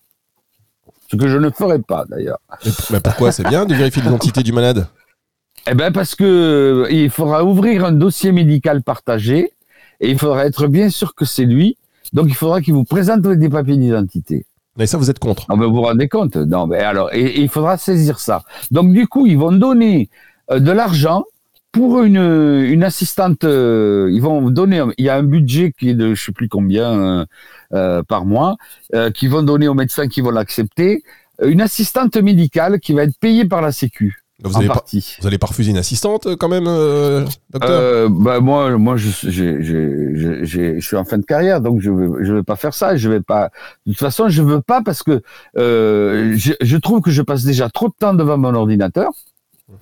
Ce 1.10 1.16
que 1.16 1.28
je 1.28 1.36
ne 1.36 1.50
ferai 1.50 1.78
pas 1.78 2.06
d'ailleurs. 2.08 2.38
Mais 2.90 3.00
pourquoi? 3.00 3.32
C'est 3.32 3.46
bien 3.46 3.66
de 3.66 3.74
vérifier 3.74 4.00
l'identité 4.00 4.42
du 4.42 4.52
malade? 4.52 4.86
Eh 5.70 5.74
bien, 5.74 5.92
parce 5.92 6.14
que 6.14 6.86
il 6.90 7.10
faudra 7.10 7.44
ouvrir 7.44 7.84
un 7.84 7.92
dossier 7.92 8.32
médical 8.32 8.82
partagé 8.82 9.52
et 10.00 10.10
il 10.10 10.18
faudra 10.18 10.46
être 10.46 10.68
bien 10.68 10.88
sûr 10.88 11.14
que 11.14 11.26
c'est 11.26 11.44
lui 11.44 11.76
donc 12.12 12.26
il 12.28 12.34
faudra 12.34 12.60
qu'il 12.60 12.74
vous 12.74 12.84
présente 12.84 13.22
des 13.22 13.48
papiers 13.48 13.76
d'identité. 13.76 14.46
Mais 14.76 14.86
ça, 14.86 14.96
vous 14.96 15.10
êtes 15.10 15.18
contre 15.18 15.46
ah, 15.48 15.54
Vous 15.54 15.70
vous 15.70 15.82
rendez 15.82 16.08
compte? 16.08 16.36
Non, 16.36 16.66
mais 16.66 16.78
alors, 16.78 17.12
et, 17.12 17.40
il 17.40 17.48
faudra 17.48 17.76
saisir 17.76 18.18
ça. 18.18 18.42
Donc 18.70 18.92
du 18.92 19.06
coup, 19.06 19.26
ils 19.26 19.38
vont 19.38 19.52
donner 19.52 20.08
euh, 20.50 20.60
de 20.60 20.72
l'argent 20.72 21.24
pour 21.72 22.02
une, 22.02 22.16
une 22.16 22.84
assistante. 22.84 23.44
Euh, 23.44 24.10
ils 24.12 24.22
vont 24.22 24.50
donner. 24.50 24.82
Il 24.98 25.04
y 25.04 25.08
a 25.08 25.16
un 25.16 25.22
budget 25.22 25.72
qui 25.78 25.90
est 25.90 25.94
de 25.94 26.14
je 26.14 26.24
sais 26.24 26.32
plus 26.32 26.48
combien 26.48 27.26
euh, 27.72 28.02
par 28.02 28.24
mois, 28.24 28.56
qui 29.14 29.26
vont 29.28 29.42
donner 29.42 29.68
aux 29.68 29.74
médecins 29.74 30.08
qui 30.08 30.20
vont 30.20 30.30
l'accepter. 30.30 31.02
Une 31.42 31.62
assistante 31.62 32.16
médicale 32.16 32.78
qui 32.78 32.92
va 32.92 33.04
être 33.04 33.18
payée 33.18 33.46
par 33.46 33.62
la 33.62 33.72
Sécu. 33.72 34.21
Vous 34.44 34.56
allez, 34.56 34.68
pas, 34.68 34.84
vous 35.20 35.26
allez 35.26 35.38
pas 35.38 35.46
refuser 35.46 35.70
une 35.70 35.78
assistante 35.78 36.36
quand 36.36 36.48
même, 36.48 36.66
euh, 36.66 37.24
docteur? 37.50 37.70
Euh, 37.70 38.08
bah 38.10 38.40
moi, 38.40 38.76
moi, 38.76 38.96
je, 38.96 39.08
je, 39.30 40.80
suis 40.80 40.96
en 40.96 41.04
fin 41.04 41.18
de 41.18 41.24
carrière, 41.24 41.60
donc 41.60 41.80
je 41.80 41.90
veux, 41.90 42.24
je 42.24 42.32
veux 42.32 42.42
pas 42.42 42.56
faire 42.56 42.74
ça. 42.74 42.96
Je 42.96 43.08
vais 43.08 43.20
pas. 43.20 43.50
De 43.86 43.92
toute 43.92 44.00
façon, 44.00 44.28
je 44.28 44.42
veux 44.42 44.60
pas 44.60 44.82
parce 44.82 45.02
que 45.02 45.22
euh, 45.56 46.34
je, 46.36 46.54
je 46.60 46.76
trouve 46.76 47.00
que 47.00 47.10
je 47.10 47.22
passe 47.22 47.44
déjà 47.44 47.68
trop 47.70 47.88
de 47.88 47.94
temps 47.98 48.14
devant 48.14 48.36
mon 48.36 48.54
ordinateur. 48.54 49.10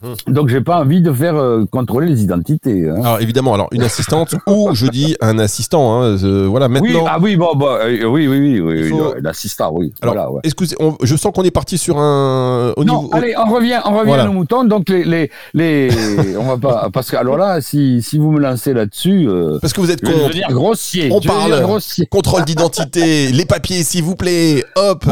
Mhm. 0.02 0.34
Donc 0.34 0.48
j'ai 0.48 0.60
pas 0.60 0.80
envie 0.80 1.00
de 1.00 1.12
faire 1.12 1.36
euh, 1.36 1.64
contrôler 1.70 2.06
les 2.06 2.22
identités. 2.22 2.88
Hein. 2.88 2.96
Alors 3.02 3.20
évidemment, 3.20 3.54
alors 3.54 3.68
une 3.72 3.82
assistante 3.82 4.34
ou 4.46 4.70
je 4.72 4.86
dis 4.86 5.16
un 5.20 5.38
assistant. 5.38 6.02
Hein, 6.02 6.16
voilà 6.46 6.68
maintenant. 6.68 7.00
Oui, 7.00 7.06
ah 7.06 7.18
oui, 7.20 7.36
bon, 7.36 7.54
bah, 7.54 7.80
euh, 7.82 8.04
oui, 8.04 8.28
oui, 8.28 8.60
oui, 8.60 8.60
oui, 8.60 9.00
l'assistant, 9.20 9.70
oui. 9.72 9.92
Alors, 10.02 10.14
voilà, 10.14 10.30
ouais. 10.30 10.40
excusez, 10.44 10.76
je 11.02 11.16
sens 11.16 11.32
qu'on 11.34 11.42
est 11.42 11.50
parti 11.50 11.78
sur 11.78 11.98
un. 11.98 12.72
Au 12.76 12.84
non, 12.84 13.10
allez, 13.12 13.34
on 13.36 13.52
revient, 13.52 13.80
on 13.84 13.98
revient 13.98 14.12
à 14.12 14.24
nos 14.24 14.32
moutons. 14.32 14.64
Donc 14.64 14.88
les, 14.88 15.04
les, 15.04 15.30
les 15.54 15.90
on 16.38 16.44
va 16.44 16.56
pas, 16.56 16.90
parce 16.92 17.10
que 17.10 17.16
alors 17.16 17.36
là, 17.36 17.60
si, 17.60 18.02
si 18.02 18.18
vous 18.18 18.30
me 18.30 18.40
lancez 18.40 18.72
là-dessus, 18.72 19.28
euh, 19.28 19.58
parce 19.60 19.72
que 19.72 19.80
vous 19.80 19.90
êtes 19.90 20.02
contre. 20.02 20.32
Je 20.32 20.52
grossier. 20.52 21.10
On 21.12 21.20
parle 21.20 21.60
grossier. 21.62 22.06
contrôle 22.06 22.44
d'identité, 22.44 23.32
les 23.32 23.44
papiers, 23.44 23.82
s'il 23.82 24.04
vous 24.04 24.16
plaît. 24.16 24.64
Hop. 24.76 25.04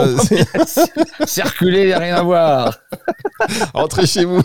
Circuler, 1.26 1.94
rien 1.94 2.16
à 2.16 2.22
voir. 2.22 2.78
Entrez 3.74 4.06
chez 4.06 4.24
vous. 4.24 4.42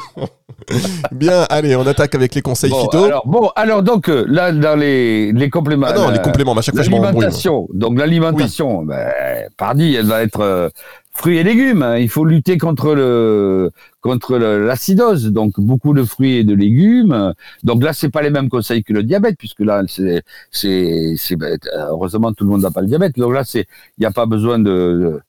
Bien, 1.12 1.44
allez, 1.50 1.76
on 1.76 1.86
attaque 1.86 2.16
avec 2.16 2.36
les 2.36 2.42
conseils 2.42 2.72
phyto. 2.72 3.04
Alors, 3.04 3.28
bon, 3.28 3.50
alors 3.56 3.84
donc 3.84 4.10
euh, 4.10 4.26
là 4.28 4.52
dans 4.52 4.76
les, 4.76 5.32
les 5.32 5.50
compléments. 5.50 5.88
Ah 5.90 5.94
non, 5.94 6.10
les 6.10 6.22
compléments, 6.22 6.54
à 6.54 6.62
chaque 6.62 6.76
fois 6.76 6.84
je 6.84 6.90
L'alimentation. 6.90 7.68
Donc 7.74 7.98
l'alimentation, 7.98 8.84
ben, 8.84 9.12
pardi, 9.58 9.96
elle 9.96 10.06
va 10.06 10.24
être 10.24 10.42
euh, 10.42 10.70
fruits 11.14 11.38
et 11.38 11.44
légumes. 11.44 11.84
Hein. 11.84 11.98
Il 11.98 12.10
faut 12.10 12.26
lutter 12.26 12.58
contre 12.58 12.94
le 12.94 13.72
contre 14.02 14.38
l'acidose. 14.38 15.26
Donc 15.26 15.60
beaucoup 15.60 15.94
de 15.94 16.04
fruits 16.04 16.38
et 16.38 16.44
de 16.44 16.54
légumes. 16.54 17.34
Donc 17.64 17.84
là, 17.84 17.94
c'est 17.94 18.10
pas 18.10 18.22
les 18.22 18.30
mêmes 18.30 18.50
conseils 18.50 18.84
que 18.84 18.94
le 18.94 19.04
diabète, 19.04 19.38
puisque 19.38 19.62
là, 19.62 19.84
c'est 19.88 20.24
c'est 20.52 21.38
heureusement 21.76 22.34
tout 22.34 22.44
le 22.46 22.52
monde 22.52 22.62
n'a 22.62 22.72
pas 22.72 22.82
le 22.82 22.88
diabète. 22.88 23.18
Donc 23.18 23.34
là, 23.34 23.44
c'est 23.44 23.66
il 23.98 24.02
n'y 24.02 24.06
a 24.06 24.12
pas 24.12 24.26
besoin 24.26 24.60
de 24.60 25.20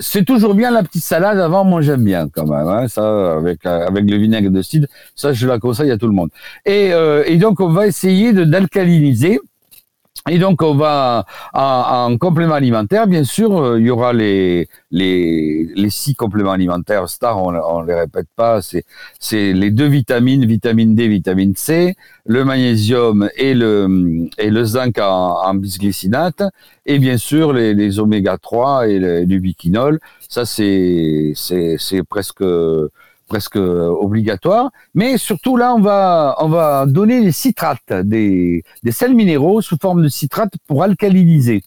c'est 0.00 0.24
toujours 0.24 0.54
bien 0.54 0.70
la 0.70 0.82
petite 0.82 1.04
salade 1.04 1.38
avant, 1.38 1.64
moi 1.64 1.80
j'aime 1.80 2.04
bien 2.04 2.28
quand 2.28 2.46
même. 2.46 2.68
Hein, 2.68 2.88
ça, 2.88 3.36
avec 3.36 3.64
avec 3.66 4.10
le 4.10 4.16
vinaigre 4.16 4.50
de 4.50 4.62
cidre, 4.62 4.86
ça 5.14 5.32
je 5.32 5.46
la 5.46 5.58
conseille 5.58 5.90
à 5.90 5.98
tout 5.98 6.06
le 6.06 6.12
monde. 6.12 6.30
Et, 6.64 6.92
euh, 6.92 7.22
et 7.26 7.36
donc 7.36 7.60
on 7.60 7.68
va 7.70 7.86
essayer 7.86 8.32
de 8.32 8.44
d'alcaliniser 8.44 9.40
et 10.28 10.38
donc, 10.38 10.62
on 10.62 10.74
va 10.74 11.24
en, 11.54 12.16
complément 12.18 12.54
alimentaire, 12.54 13.06
bien 13.06 13.24
sûr, 13.24 13.56
euh, 13.56 13.80
il 13.80 13.86
y 13.86 13.90
aura 13.90 14.12
les 14.12 14.68
les, 14.90 15.70
les 15.74 15.90
six 15.90 16.14
compléments 16.14 16.52
alimentaires 16.52 17.08
Star, 17.08 17.38
on, 17.38 17.54
on 17.54 17.82
les 17.82 17.94
répète 17.94 18.26
pas, 18.36 18.60
c'est 18.60 19.52
les 19.52 19.70
deux 19.70 19.86
vitamines, 19.86 20.44
vitamine 20.44 20.94
D, 20.94 21.08
vitamine 21.08 21.54
C, 21.56 21.94
le 22.26 22.44
magnésium 22.44 23.30
et 23.36 23.54
le 23.54 24.28
et 24.36 24.50
le 24.50 24.64
zinc 24.64 24.98
en, 24.98 25.42
en 25.42 25.54
bisglycinate, 25.54 26.42
et 26.84 26.98
bien 26.98 27.16
sûr 27.16 27.52
les, 27.54 27.72
les 27.72 27.98
oméga 27.98 28.36
3 28.36 28.88
et 28.88 28.98
le, 28.98 29.24
biquinol. 29.38 30.00
Ça, 30.28 30.44
c'est 30.44 31.32
presque 32.08 32.42
presque 33.30 33.56
obligatoire. 33.56 34.70
Mais 34.94 35.16
surtout 35.16 35.56
là, 35.56 35.74
on 35.74 35.80
va, 35.80 36.36
on 36.40 36.48
va 36.48 36.84
donner 36.86 37.22
des 37.22 37.32
citrates, 37.32 37.92
des, 38.14 38.62
des 38.82 38.92
sels 38.92 39.14
minéraux 39.14 39.62
sous 39.62 39.78
forme 39.80 40.02
de 40.02 40.08
citrates 40.08 40.54
pour 40.66 40.82
alcaliniser. 40.82 41.62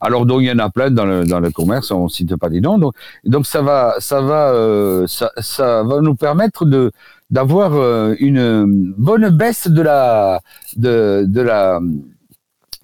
Alors 0.00 0.26
donc 0.26 0.42
il 0.42 0.46
y 0.46 0.52
en 0.52 0.58
a 0.58 0.70
plein 0.70 0.90
dans 0.90 1.04
le, 1.04 1.24
dans 1.24 1.40
le 1.40 1.50
commerce, 1.50 1.90
on 1.90 2.08
cite 2.08 2.36
pas 2.36 2.48
des 2.48 2.60
noms. 2.60 2.78
Donc, 2.78 2.94
donc 3.24 3.46
ça 3.46 3.62
va, 3.62 3.96
ça 3.98 4.20
va, 4.20 4.52
euh, 4.52 5.06
ça, 5.06 5.32
ça, 5.38 5.82
va 5.82 6.00
nous 6.00 6.14
permettre 6.14 6.64
de 6.64 6.92
d'avoir 7.30 7.74
euh, 7.74 8.14
une 8.20 8.94
bonne 8.96 9.28
baisse 9.30 9.68
de 9.68 9.82
la 9.82 10.40
de, 10.76 11.24
de 11.26 11.40
la 11.40 11.80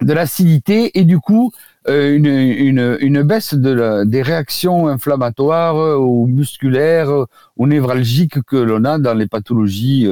de 0.01 0.13
l'acidité 0.13 0.97
et 0.99 1.05
du 1.05 1.19
coup 1.19 1.51
euh, 1.53 1.57
une, 1.87 2.25
une, 2.25 2.97
une, 2.99 3.21
baisse 3.21 3.53
de 3.53 3.69
la, 3.69 4.05
des 4.05 4.21
réactions 4.21 4.87
inflammatoires 4.87 5.77
euh, 5.77 5.97
ou 5.97 6.25
musculaires 6.25 7.09
euh, 7.09 7.25
ou 7.57 7.67
névralgiques 7.67 8.41
que 8.43 8.55
l'on 8.55 8.85
a 8.85 8.97
dans 8.97 9.13
les 9.13 9.27
pathologies 9.27 10.07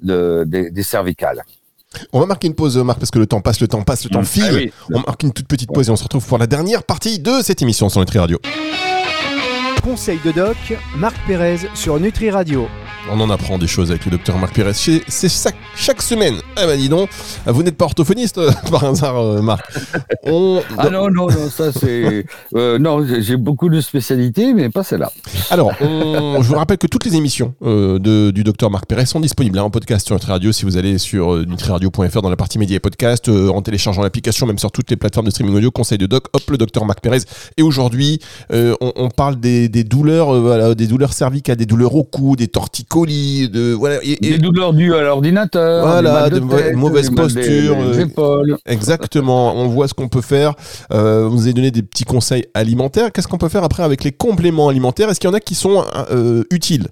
de, 0.00 0.44
des, 0.44 0.82
cervicales. 0.82 1.42
On 2.12 2.20
va 2.20 2.26
marquer 2.26 2.48
une 2.48 2.54
pause, 2.54 2.76
Marc, 2.78 2.98
parce 2.98 3.10
que 3.10 3.18
le 3.18 3.26
temps 3.26 3.40
passe, 3.40 3.60
le 3.60 3.68
temps 3.68 3.82
passe, 3.82 4.04
le 4.04 4.10
temps 4.10 4.22
mmh. 4.22 4.24
file. 4.24 4.70
Ah 4.72 4.84
on 4.94 5.00
marque 5.00 5.22
une 5.22 5.32
toute 5.32 5.48
petite 5.48 5.72
pause 5.72 5.88
et 5.88 5.90
on 5.90 5.96
se 5.96 6.04
retrouve 6.04 6.26
pour 6.26 6.38
la 6.38 6.46
dernière 6.46 6.82
partie 6.82 7.18
de 7.18 7.40
cette 7.42 7.62
émission 7.62 7.88
sur 7.88 8.00
Nutri 8.00 8.18
Radio. 8.18 8.38
Conseil 9.82 10.18
de 10.24 10.32
doc, 10.32 10.56
Marc 10.96 11.16
Pérez 11.26 11.58
sur 11.74 12.00
Nutri 12.00 12.30
Radio. 12.30 12.66
On 13.08 13.20
en 13.20 13.30
apprend 13.30 13.56
des 13.56 13.68
choses 13.68 13.90
avec 13.90 14.04
le 14.04 14.10
docteur 14.10 14.36
Marc 14.36 14.54
Pérez. 14.54 14.72
C'est 14.74 15.02
chaque, 15.76 16.02
semaine. 16.02 16.34
Ah 16.56 16.66
bah 16.66 16.76
dis 16.76 16.88
donc, 16.88 17.08
vous 17.46 17.62
n'êtes 17.62 17.76
pas 17.76 17.84
orthophoniste 17.84 18.40
par 18.70 18.84
hasard, 18.84 19.16
euh, 19.16 19.42
Marc 19.42 19.64
Ah 20.76 20.90
non, 20.90 21.08
non, 21.10 21.28
non, 21.28 21.50
ça 21.50 21.72
c'est... 21.72 22.26
Euh, 22.54 22.78
non, 22.78 23.06
j'ai 23.06 23.36
beaucoup 23.36 23.68
de 23.68 23.80
spécialités, 23.80 24.54
mais 24.54 24.70
pas 24.70 24.82
celle-là. 24.82 25.12
Alors, 25.50 25.72
je 25.80 26.48
vous 26.48 26.54
rappelle 26.54 26.78
que 26.78 26.88
toutes 26.88 27.04
les 27.04 27.14
émissions 27.14 27.54
euh, 27.62 27.98
de, 28.00 28.32
du 28.32 28.42
docteur 28.42 28.70
Marc 28.70 28.86
Pérez 28.86 29.06
sont 29.06 29.20
disponibles 29.20 29.58
hein, 29.58 29.64
en 29.64 29.70
podcast 29.70 30.06
sur 30.06 30.16
Nutri 30.16 30.32
Radio. 30.32 30.50
Si 30.50 30.64
vous 30.64 30.76
allez 30.76 30.98
sur 30.98 31.46
nutriradio.fr 31.46 32.22
dans 32.22 32.30
la 32.30 32.36
partie 32.36 32.58
médias 32.58 32.76
et 32.76 32.80
podcast, 32.80 33.28
en 33.28 33.62
téléchargeant 33.62 34.02
l'application, 34.02 34.46
même 34.46 34.58
sur 34.58 34.72
toutes 34.72 34.90
les 34.90 34.96
plateformes 34.96 35.26
de 35.26 35.30
streaming 35.30 35.54
audio, 35.54 35.70
conseil 35.70 35.98
de 35.98 36.06
doc, 36.06 36.24
hop, 36.32 36.42
le 36.50 36.58
docteur 36.58 36.84
Marc 36.84 37.00
Pérez. 37.00 37.20
Et 37.56 37.62
aujourd'hui, 37.62 38.18
on, 38.50 39.08
parle 39.10 39.36
des, 39.36 39.68
des 39.68 39.84
douleurs, 39.84 40.40
voilà, 40.40 40.74
des 40.74 40.88
douleurs 40.88 41.12
cervicales, 41.12 41.56
des 41.56 41.66
douleurs 41.66 41.94
au 41.94 42.02
cou, 42.02 42.34
des 42.34 42.48
torticolis 42.48 42.95
de 43.04 43.72
voilà 43.72 43.98
et, 44.02 44.16
des 44.16 44.38
douleurs 44.38 44.72
dues 44.72 44.94
à 44.94 45.02
l'ordinateur, 45.02 45.86
voilà, 45.86 46.30
de, 46.30 46.40
mauvaise 46.74 47.10
posture, 47.10 47.76
euh, 47.78 48.56
exactement. 48.64 49.54
On 49.56 49.68
voit 49.68 49.88
ce 49.88 49.94
qu'on 49.94 50.08
peut 50.08 50.22
faire. 50.22 50.54
Euh, 50.92 51.28
vous 51.28 51.42
avez 51.42 51.52
donné 51.52 51.70
des 51.70 51.82
petits 51.82 52.04
conseils 52.04 52.44
alimentaires. 52.54 53.12
Qu'est-ce 53.12 53.28
qu'on 53.28 53.38
peut 53.38 53.48
faire 53.48 53.64
après 53.64 53.82
avec 53.82 54.04
les 54.04 54.12
compléments 54.12 54.68
alimentaires? 54.68 55.10
Est-ce 55.10 55.20
qu'il 55.20 55.28
y 55.28 55.32
en 55.32 55.36
a 55.36 55.40
qui 55.40 55.54
sont 55.54 55.84
euh, 56.10 56.44
utiles? 56.50 56.88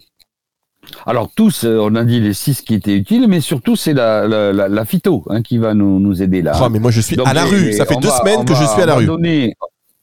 Alors 1.07 1.31
tous, 1.35 1.65
on 1.65 1.95
a 1.95 2.05
dit 2.05 2.21
les 2.21 2.35
six 2.35 2.61
qui 2.61 2.75
étaient 2.75 2.95
utiles, 2.95 3.27
mais 3.27 3.41
surtout 3.41 3.75
c'est 3.75 3.95
la, 3.95 4.27
la, 4.29 4.85
phyto 4.85 5.25
hein, 5.31 5.41
qui 5.41 5.57
va 5.57 5.73
nous, 5.73 5.99
nous 5.99 6.23
aider 6.23 6.43
là. 6.43 6.53
Oh, 6.63 6.69
mais 6.69 6.79
moi 6.79 6.91
je 6.91 7.01
suis 7.01 7.17
à 7.25 7.33
la 7.33 7.45
rue. 7.45 7.73
Ça 7.73 7.87
fait 7.87 7.97
deux 7.97 8.11
semaines 8.11 8.45
que 8.45 8.55
je 8.55 8.65
suis 8.65 8.83
à 8.83 8.87
la 8.87 8.97
rue. 8.97 9.07
Donner, 9.07 9.55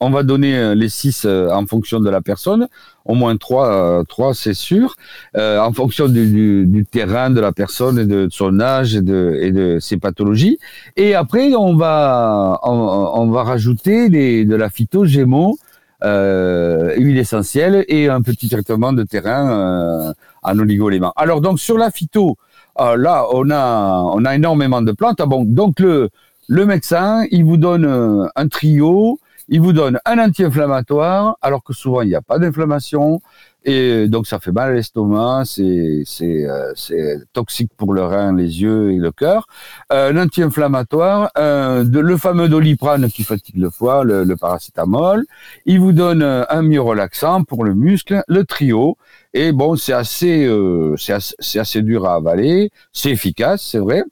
on 0.02 0.10
va 0.10 0.24
donner 0.24 0.56
euh, 0.56 0.74
les 0.74 0.88
six 0.88 1.24
euh, 1.24 1.48
en 1.50 1.64
fonction 1.66 2.00
de 2.00 2.10
la 2.10 2.20
personne, 2.20 2.66
au 3.04 3.14
moins 3.14 3.36
trois, 3.36 3.72
euh, 3.72 4.02
trois 4.02 4.34
c'est 4.34 4.54
sûr, 4.54 4.96
en 5.36 5.72
fonction 5.72 6.08
du, 6.08 6.86
terrain 6.90 7.30
de 7.30 7.40
la 7.40 7.52
personne 7.52 7.98
et 7.98 8.04
de 8.04 8.28
son 8.30 8.60
âge 8.60 8.96
et 8.96 9.00
de, 9.00 9.78
ses 9.80 9.98
pathologies. 9.98 10.58
Et 10.96 11.14
après, 11.14 11.54
on 11.54 11.76
va, 11.76 12.60
on, 12.64 13.30
va 13.30 13.42
rajouter 13.44 14.08
de 14.08 14.56
la 14.56 14.68
phyto 14.70 15.04
gémeaux, 15.04 15.58
huile 16.02 17.18
essentielle 17.18 17.84
et 17.88 18.08
un 18.08 18.22
petit 18.22 18.48
traitement 18.48 18.92
de 18.92 19.04
terrain 19.04 20.12
en 20.42 20.58
oligoéléments. 20.58 21.12
Alors 21.16 21.40
donc 21.40 21.58
sur 21.60 21.78
la 21.78 21.90
phyto, 21.90 22.36
là 22.78 23.26
on 23.32 23.50
a, 23.50 24.02
on 24.14 24.24
a 24.24 24.34
énormément 24.34 24.82
de 24.82 24.92
plantes. 24.92 25.20
Ah 25.20 25.26
bon, 25.26 25.44
donc 25.44 25.80
le, 25.80 26.10
le 26.48 26.66
médecin, 26.66 27.24
il 27.30 27.44
vous 27.44 27.56
donne 27.56 28.28
un 28.34 28.48
trio 28.48 29.18
il 29.48 29.60
vous 29.60 29.72
donne 29.72 29.98
un 30.04 30.18
anti-inflammatoire, 30.18 31.36
alors 31.42 31.62
que 31.62 31.72
souvent 31.72 32.02
il 32.02 32.08
n'y 32.08 32.14
a 32.14 32.22
pas 32.22 32.38
d'inflammation. 32.38 33.20
Et 33.64 34.08
donc 34.08 34.26
ça 34.26 34.40
fait 34.40 34.50
mal 34.50 34.70
à 34.70 34.74
l'estomac, 34.74 35.44
c'est 35.44 36.04
euh, 36.20 37.18
toxique 37.32 37.70
pour 37.76 37.94
le 37.94 38.02
rein, 38.02 38.34
les 38.34 38.60
yeux 38.60 38.90
et 38.90 38.96
le 38.96 39.12
cœur. 39.12 39.46
Euh, 39.92 40.12
un 40.12 40.16
anti-inflammatoire, 40.16 41.30
de, 41.36 41.98
le 42.00 42.16
fameux 42.16 42.48
doliprane 42.48 43.08
qui 43.08 43.22
fatigue 43.22 43.58
le 43.58 43.70
foie, 43.70 44.02
le, 44.02 44.24
le 44.24 44.36
paracétamol. 44.36 45.24
Il 45.64 45.78
vous 45.78 45.92
donne 45.92 46.22
un 46.22 46.62
mieux 46.62 46.80
relaxant 46.80 47.44
pour 47.44 47.64
le 47.64 47.74
muscle, 47.74 48.24
le 48.26 48.44
trio. 48.44 48.96
Et 49.34 49.52
bon, 49.52 49.76
c'est 49.76 49.92
assez, 49.92 50.44
euh, 50.44 50.94
c'est 50.96 51.14
assez, 51.14 51.58
assez 51.58 51.82
dur 51.82 52.06
à 52.06 52.16
avaler, 52.16 52.70
c'est 52.92 53.10
efficace, 53.10 53.62
c'est 53.62 53.78
vrai. 53.78 54.02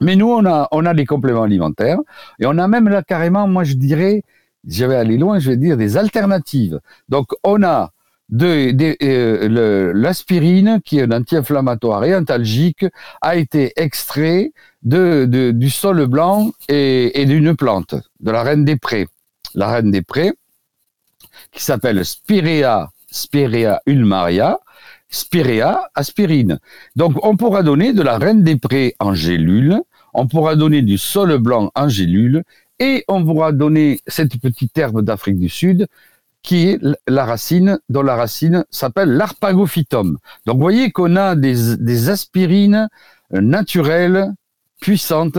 Mais 0.00 0.16
nous, 0.16 0.28
on 0.28 0.44
a, 0.44 0.68
on 0.72 0.84
a 0.84 0.94
des 0.94 1.06
compléments 1.06 1.44
alimentaires 1.44 1.98
et 2.38 2.46
on 2.46 2.58
a 2.58 2.66
même 2.68 2.88
là 2.88 3.02
carrément, 3.02 3.46
moi 3.46 3.64
je 3.64 3.74
dirais, 3.74 4.22
je 4.68 4.84
vais 4.84 4.96
aller 4.96 5.18
loin, 5.18 5.38
je 5.38 5.50
vais 5.50 5.56
dire 5.56 5.76
des 5.76 5.96
alternatives. 5.96 6.80
Donc 7.08 7.28
on 7.44 7.62
a 7.62 7.92
de, 8.28 8.96
euh, 9.02 9.92
l'aspirine, 9.94 10.80
qui 10.84 10.98
est 10.98 11.02
un 11.02 11.12
anti-inflammatoire 11.12 12.04
et 12.04 12.14
antalgique, 12.14 12.86
a 13.20 13.36
été 13.36 13.72
extrait 13.76 14.52
de, 14.82 15.26
du 15.52 15.70
sol 15.70 16.06
blanc 16.06 16.52
et, 16.68 17.20
et 17.20 17.26
d'une 17.26 17.54
plante, 17.54 17.94
de 18.20 18.30
la 18.30 18.42
reine 18.42 18.64
des 18.64 18.76
prés. 18.76 19.06
La 19.54 19.70
reine 19.70 19.90
des 19.90 20.02
prés, 20.02 20.32
qui 21.50 21.62
s'appelle 21.62 22.04
Spirea, 22.04 22.90
Spirea 23.10 23.80
ulmaria, 23.86 24.58
Spirea 25.10 25.90
aspirine. 25.94 26.58
Donc 26.96 27.22
on 27.22 27.36
pourra 27.36 27.62
donner 27.62 27.92
de 27.92 28.02
la 28.02 28.16
reine 28.16 28.42
des 28.42 28.56
prés 28.56 28.94
en 28.98 29.12
gélule, 29.12 29.82
on 30.14 30.26
pourra 30.26 30.56
donner 30.56 30.82
du 30.82 30.96
sol 30.96 31.36
blanc 31.38 31.70
en 31.74 31.88
gélule, 31.88 32.44
et 32.82 33.04
on 33.06 33.24
pourra 33.24 33.52
donner 33.52 34.00
cette 34.08 34.40
petite 34.40 34.76
herbe 34.76 35.02
d'Afrique 35.02 35.38
du 35.38 35.48
Sud 35.48 35.86
qui 36.42 36.70
est 36.70 36.80
la 37.06 37.24
racine, 37.24 37.78
dont 37.88 38.02
la 38.02 38.16
racine 38.16 38.64
s'appelle 38.68 39.10
l'arpagophytum. 39.10 40.18
Donc 40.46 40.56
vous 40.56 40.60
voyez 40.62 40.90
qu'on 40.90 41.14
a 41.14 41.36
des, 41.36 41.76
des 41.76 42.08
aspirines 42.08 42.88
naturelles, 43.30 44.32
puissantes, 44.80 45.38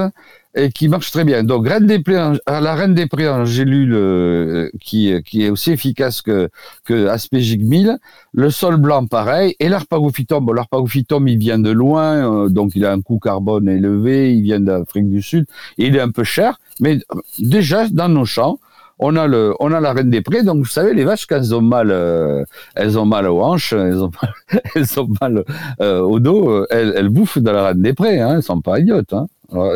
et 0.55 0.71
qui 0.71 0.87
marchent 0.87 1.11
très 1.11 1.23
bien. 1.23 1.43
Donc 1.43 1.67
reine 1.67 1.85
des 1.85 2.01
la 2.47 2.75
reine 2.75 2.93
des 2.93 3.07
prés 3.07 3.29
en 3.29 3.45
gélule 3.45 3.93
euh, 3.93 4.69
qui, 4.79 5.13
qui 5.23 5.43
est 5.43 5.49
aussi 5.49 5.71
efficace 5.71 6.21
que, 6.21 6.49
que 6.85 7.07
Aspegic 7.07 7.61
1000, 7.61 7.97
le 8.33 8.49
sol 8.49 8.77
blanc 8.77 9.05
pareil, 9.05 9.55
et 9.59 9.69
l'arpagophytum. 9.69 10.45
Bon, 10.45 10.53
l'arpagophytum 10.53 11.27
il 11.27 11.37
vient 11.37 11.59
de 11.59 11.71
loin, 11.71 12.45
euh, 12.45 12.49
donc 12.49 12.71
il 12.75 12.85
a 12.85 12.91
un 12.91 13.01
coût 13.01 13.19
carbone 13.19 13.67
élevé, 13.67 14.33
il 14.33 14.43
vient 14.43 14.59
d'Afrique 14.59 15.09
du 15.09 15.21
Sud, 15.21 15.45
il 15.77 15.95
est 15.95 16.01
un 16.01 16.11
peu 16.11 16.23
cher, 16.23 16.59
mais 16.79 16.99
déjà 17.39 17.87
dans 17.89 18.09
nos 18.09 18.25
champs, 18.25 18.59
on 18.99 19.15
a 19.15 19.27
le, 19.27 19.53
on 19.59 19.71
a 19.71 19.79
la 19.79 19.93
reine 19.93 20.09
des 20.09 20.21
prés. 20.21 20.43
Donc 20.43 20.59
vous 20.59 20.65
savez, 20.65 20.93
les 20.93 21.03
vaches 21.03 21.25
quand 21.25 21.37
elles 21.37 21.53
ont 21.53 21.61
mal, 21.61 21.89
euh, 21.91 22.43
elles 22.75 22.97
ont 22.97 23.05
mal 23.05 23.27
aux 23.27 23.41
hanches, 23.41 23.73
elles 23.77 24.01
ont 24.03 24.11
mal, 24.21 24.33
elles 24.75 24.99
ont 24.99 25.09
mal 25.21 25.43
euh, 25.81 26.01
au 26.01 26.19
dos, 26.19 26.49
euh, 26.49 26.67
elles, 26.69 26.93
elles, 26.95 27.09
bouffent 27.09 27.39
de 27.39 27.49
la 27.49 27.67
reine 27.67 27.81
des 27.81 27.93
prés. 27.93 28.19
Hein, 28.19 28.35
elles 28.35 28.43
sont 28.43 28.61
pas 28.61 28.79
idiotes. 28.79 29.13
Hein. 29.13 29.27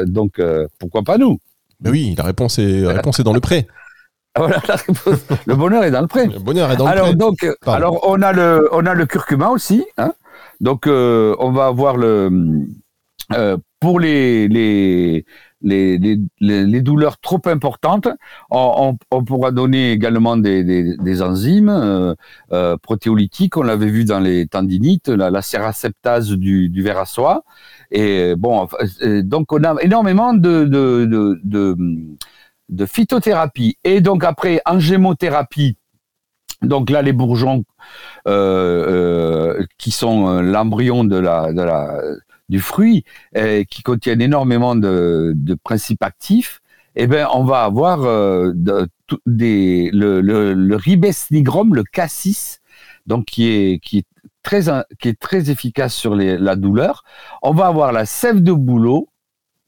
Donc 0.06 0.42
pourquoi 0.80 1.04
pas 1.04 1.18
nous? 1.18 1.38
Mais 1.82 1.90
oui, 1.90 2.16
la 2.18 2.24
réponse 2.24 2.60
est, 2.60 2.82
la 2.82 2.94
réponse 2.94 3.20
est 3.20 3.24
dans 3.24 3.34
le. 3.34 3.42
Voilà, 4.38 4.62
le 5.48 5.56
bonheur 5.56 5.84
est 5.84 5.90
dans 5.90 6.02
le 6.02 6.08
pré. 6.08 6.28
Le 6.28 6.38
bonheur 6.38 6.70
est 6.70 6.78
dans 6.78 6.86
alors, 6.86 7.08
le 7.08 7.18
pré. 7.18 7.18
Donc, 7.18 7.58
alors 7.66 8.08
on 8.08 8.22
a 8.22 8.34
le, 8.34 8.70
on 8.72 8.86
a 8.86 8.94
le 8.94 9.08
curcuma 9.08 9.50
aussi. 9.50 9.84
Hein 9.98 10.14
donc 10.62 10.86
on 10.86 11.52
va 11.52 11.66
avoir 11.66 11.98
le 11.98 12.68
pour 13.80 14.00
les, 14.00 14.48
les 14.48 15.26
les, 15.62 16.82
douleurs 16.82 17.18
trop 17.20 17.42
importantes, 17.46 18.08
on, 18.50 18.98
pourra 19.26 19.52
donner 19.52 19.92
également 19.92 20.38
des, 20.38 21.22
enzymes 21.22 21.70
euh, 21.70 22.16
euh, 22.52 22.78
protéolytiques. 22.78 23.58
On 23.58 23.64
l'avait 23.64 23.88
vu 23.88 24.06
dans 24.06 24.20
les 24.20 24.48
tendinites, 24.48 25.10
la, 25.10 25.30
la 25.30 25.42
du, 26.38 26.70
du 26.70 26.82
ver 26.84 26.98
à 26.98 27.06
soie. 27.06 27.44
Et 27.92 28.36
bon, 28.36 28.68
donc 29.24 29.52
on 29.52 29.64
a 29.64 29.76
énormément 29.82 30.34
de, 30.34 30.68
phytothérapie. 32.86 33.78
Et 33.84 34.02
donc 34.02 34.24
après, 34.24 34.62
en 34.66 34.80
gémothérapie, 34.80 35.78
donc 36.62 36.90
là, 36.90 37.02
les 37.02 37.14
bourgeons 37.14 37.66
euh, 38.28 39.58
euh, 39.60 39.66
qui 39.78 39.92
sont 39.92 40.28
euh, 40.28 40.42
l'embryon 40.42 41.04
de 41.04 41.18
la 41.18 41.52
du 42.50 42.60
fruit 42.60 43.04
euh, 43.36 43.64
qui 43.64 43.84
contiennent 43.84 44.22
énormément 44.22 44.76
de, 44.76 45.34
de, 45.36 45.54
principes 45.56 46.04
actifs, 46.04 46.62
eh 46.96 47.08
ben 47.08 47.28
on 47.34 47.44
va 47.44 47.64
avoir 47.64 48.04
euh, 48.04 48.52
de, 48.56 48.88
des, 49.26 49.90
le, 49.94 50.22
le, 50.22 50.54
le 50.54 50.76
ribes 50.76 51.06
le 51.06 51.84
cassis, 51.84 52.62
donc 53.06 53.26
qui 53.26 53.48
est 53.48 53.80
qui 53.80 54.00
est 54.00 54.06
très 54.44 54.62
qui 55.00 55.10
est 55.10 55.20
très 55.20 55.50
efficace 55.50 55.94
sur 55.94 56.16
les, 56.16 56.38
la 56.38 56.56
douleur. 56.56 57.04
On 57.42 57.52
va 57.52 57.68
avoir 57.68 57.92
la 57.92 58.06
sève 58.06 58.42
de 58.42 58.54
bouleau 58.54 59.10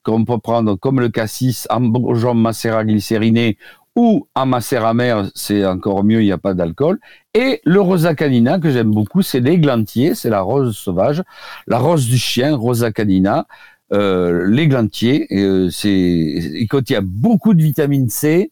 qu'on 0.04 0.26
peut 0.26 0.40
prendre 0.40 0.76
comme 0.76 1.00
le 1.00 1.10
cassis, 1.10 1.68
ambrogeon 1.70 2.34
macérat 2.34 2.86
glycériné 2.86 3.58
ou 3.96 4.28
en 4.36 4.46
macérat 4.46 4.94
c'est 5.36 5.66
encore 5.66 6.04
mieux, 6.04 6.22
il 6.22 6.26
n'y 6.26 6.32
a 6.32 6.38
pas 6.38 6.54
d'alcool. 6.54 7.00
Et 7.34 7.62
le 7.66 7.82
rosa 7.82 8.16
canina, 8.16 8.60
que 8.60 8.72
j'aime 8.72 8.92
beaucoup, 8.92 9.22
c'est 9.22 9.40
l'églantier, 9.40 10.16
c'est 10.16 10.30
la 10.30 10.42
rose 10.42 10.76
sauvage, 10.76 11.24
la 11.68 11.78
rose 11.78 12.08
du 12.08 12.18
chien, 12.18 12.56
rosa 12.56 12.92
canina. 12.92 13.46
Euh, 13.92 14.46
l'églantier, 14.48 15.28
euh, 15.32 15.70
c'est, 15.72 15.90
il 15.90 16.68
contient 16.68 17.02
beaucoup 17.02 17.56
de 17.56 17.62
vitamine 17.62 18.08
C. 18.10 18.52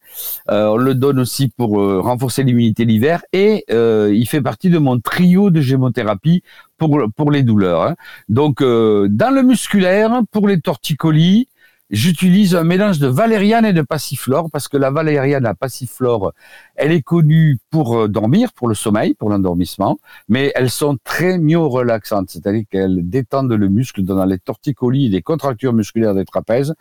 Euh, 0.50 0.68
on 0.70 0.78
le 0.78 0.96
donne 0.96 1.20
aussi 1.20 1.50
pour 1.50 1.80
euh, 1.80 2.02
renforcer 2.02 2.44
l'immunité 2.44 2.86
l'hiver 2.86 3.22
et 3.34 3.64
euh, 3.70 4.12
il 4.16 4.28
fait 4.28 4.42
partie 4.42 4.72
de 4.72 4.80
mon 4.80 5.00
trio 5.00 5.52
de 5.52 5.62
gémothérapie 5.62 6.42
pour 6.78 7.00
pour 7.16 7.30
les 7.30 7.44
douleurs. 7.44 7.84
Hein. 7.84 7.96
Donc 8.30 8.62
dans 8.62 9.34
le 9.34 9.44
musculaire, 9.44 10.22
pour 10.32 10.48
les 10.48 10.60
torticolis, 10.60 11.48
J'utilise 11.90 12.54
un 12.54 12.66
mélange 12.66 13.00
de 13.00 13.08
valériane 13.08 13.64
et 13.64 13.72
de 13.72 13.82
passiflore 13.82 14.50
parce 14.52 14.68
que 14.68 14.76
la 14.76 14.92
valériane, 14.92 15.44
la 15.44 15.56
passiflore, 15.56 16.34
elle 16.76 16.92
est 16.92 17.02
connue 17.02 17.60
pour 17.70 17.98
euh, 17.98 18.08
dormir, 18.10 18.52
pour 18.52 18.68
le 18.68 18.76
sommeil, 18.76 19.14
pour 19.14 19.30
l'endormissement, 19.30 19.98
mais 20.28 20.52
elles 20.56 20.70
sont 20.70 20.98
très 21.06 21.38
myorelaxantes, 21.38 22.30
c'est-à-dire 22.30 22.66
qu'elles 22.70 23.10
détendent 23.10 23.54
le 23.54 23.70
muscle, 23.70 24.02
donnant 24.02 24.26
les 24.26 24.38
torticolis, 24.38 25.10
des 25.10 25.22
contractures 25.22 25.72
musculaires 25.72 26.14
des 26.14 26.26
trapèzes. 26.26 26.76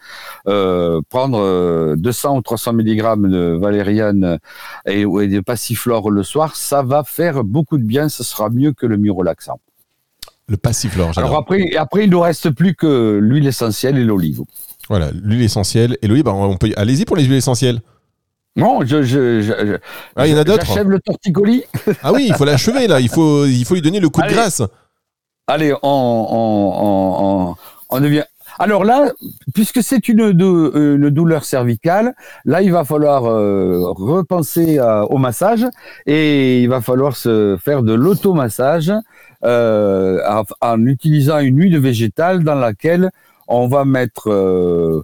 Euh, 0.48 1.00
prendre 1.08 1.94
200 1.94 2.34
euh, 2.34 2.38
ou 2.38 2.42
300 2.42 2.72
mg 2.72 3.30
de 3.30 3.56
valériane 3.60 4.38
et, 4.86 5.02
et 5.02 5.28
de 5.28 5.40
passiflore 5.40 6.10
le 6.10 6.24
soir, 6.24 6.56
ça 6.56 6.82
va 6.82 7.04
faire 7.04 7.44
beaucoup 7.44 7.78
de 7.78 7.84
bien, 7.84 8.08
ce 8.08 8.24
sera 8.24 8.50
mieux 8.50 8.72
que 8.72 8.86
le 8.86 8.96
myorelaxant. 8.96 9.60
Le 10.48 10.56
passiflore. 10.56 11.12
Alors 11.16 11.36
après, 11.36 11.74
après, 11.76 12.04
il 12.04 12.06
ne 12.06 12.12
nous 12.12 12.20
reste 12.20 12.50
plus 12.50 12.76
que 12.76 13.18
l'huile 13.20 13.48
essentielle 13.48 13.98
et 13.98 14.04
l'olive. 14.04 14.42
Voilà, 14.88 15.10
l'huile 15.12 15.42
essentielle 15.42 15.96
et 16.02 16.08
l'huile, 16.08 16.22
bah, 16.22 16.32
on 16.32 16.56
peut. 16.56 16.70
Allez-y 16.76 17.04
pour 17.04 17.16
les 17.16 17.24
huiles 17.24 17.34
essentielles. 17.34 17.80
Non, 18.56 18.80
je, 18.86 19.02
je, 19.02 19.78
ah, 20.16 20.26
il 20.26 20.32
y 20.32 20.34
en 20.34 20.38
a 20.38 20.44
d'autres. 20.44 20.64
J'achève 20.64 20.88
le 20.88 20.98
torticolis. 20.98 21.64
ah 22.02 22.12
oui, 22.12 22.26
il 22.28 22.34
faut 22.34 22.46
l'achever 22.46 22.86
là. 22.86 23.00
Il 23.00 23.10
faut, 23.10 23.44
il 23.44 23.64
faut 23.66 23.74
lui 23.74 23.82
donner 23.82 24.00
le 24.00 24.08
coup 24.08 24.22
de 24.22 24.28
grâce. 24.28 24.62
Allez, 25.46 25.74
on, 25.74 25.78
on, 25.82 27.50
on, 27.50 27.54
on, 27.90 28.00
devient. 28.00 28.24
Alors 28.58 28.84
là, 28.84 29.12
puisque 29.54 29.82
c'est 29.82 30.08
une, 30.08 30.20
une, 30.20 31.10
douleur 31.10 31.44
cervicale, 31.44 32.14
là 32.46 32.62
il 32.62 32.72
va 32.72 32.84
falloir 32.84 33.26
euh, 33.26 33.82
repenser 33.90 34.80
au 34.80 35.18
massage 35.18 35.66
et 36.06 36.62
il 36.62 36.68
va 36.68 36.80
falloir 36.80 37.14
se 37.14 37.58
faire 37.62 37.82
de 37.82 37.92
l'automassage 37.92 38.90
euh, 39.44 40.18
en, 40.26 40.44
en 40.62 40.86
utilisant 40.86 41.40
une 41.40 41.60
huile 41.60 41.78
végétale 41.78 42.42
dans 42.42 42.54
laquelle 42.54 43.10
on 43.48 43.68
va 43.68 43.84
mettre 43.84 44.28
euh, 44.30 45.02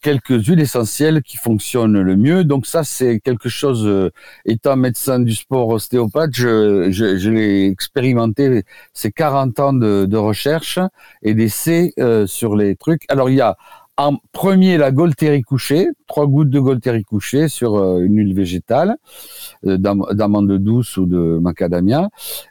quelques 0.00 0.46
huiles 0.46 0.60
essentielles 0.60 1.22
qui 1.22 1.36
fonctionnent 1.36 2.00
le 2.00 2.16
mieux. 2.16 2.44
Donc 2.44 2.66
ça, 2.66 2.84
c'est 2.84 3.20
quelque 3.20 3.48
chose, 3.48 3.86
euh, 3.86 4.10
étant 4.44 4.76
médecin 4.76 5.20
du 5.20 5.34
sport 5.34 5.68
ostéopathe, 5.68 6.30
je, 6.34 6.90
je, 6.90 7.30
l'ai 7.30 7.66
expérimenté, 7.66 8.64
c'est 8.92 9.12
40 9.12 9.60
ans 9.60 9.72
de, 9.72 10.16
recherche 10.16 10.78
et 11.22 11.34
d'essais 11.34 11.92
euh, 11.98 12.26
sur 12.26 12.56
les 12.56 12.74
trucs. 12.76 13.04
Alors 13.08 13.28
il 13.28 13.36
y 13.36 13.40
a 13.40 13.56
en 13.98 14.16
premier 14.32 14.76
la 14.76 14.92
Golteri 14.92 15.42
couchée, 15.42 15.88
trois 16.06 16.26
gouttes 16.26 16.50
de 16.50 16.60
Golteri 16.60 17.02
couchée 17.02 17.48
sur 17.48 17.98
une 17.98 18.18
huile 18.18 18.34
végétale, 18.34 18.96
d'amande 19.62 20.52
douce 20.58 20.98
ou 20.98 21.06
de 21.06 21.38
macadamia. 21.40 22.08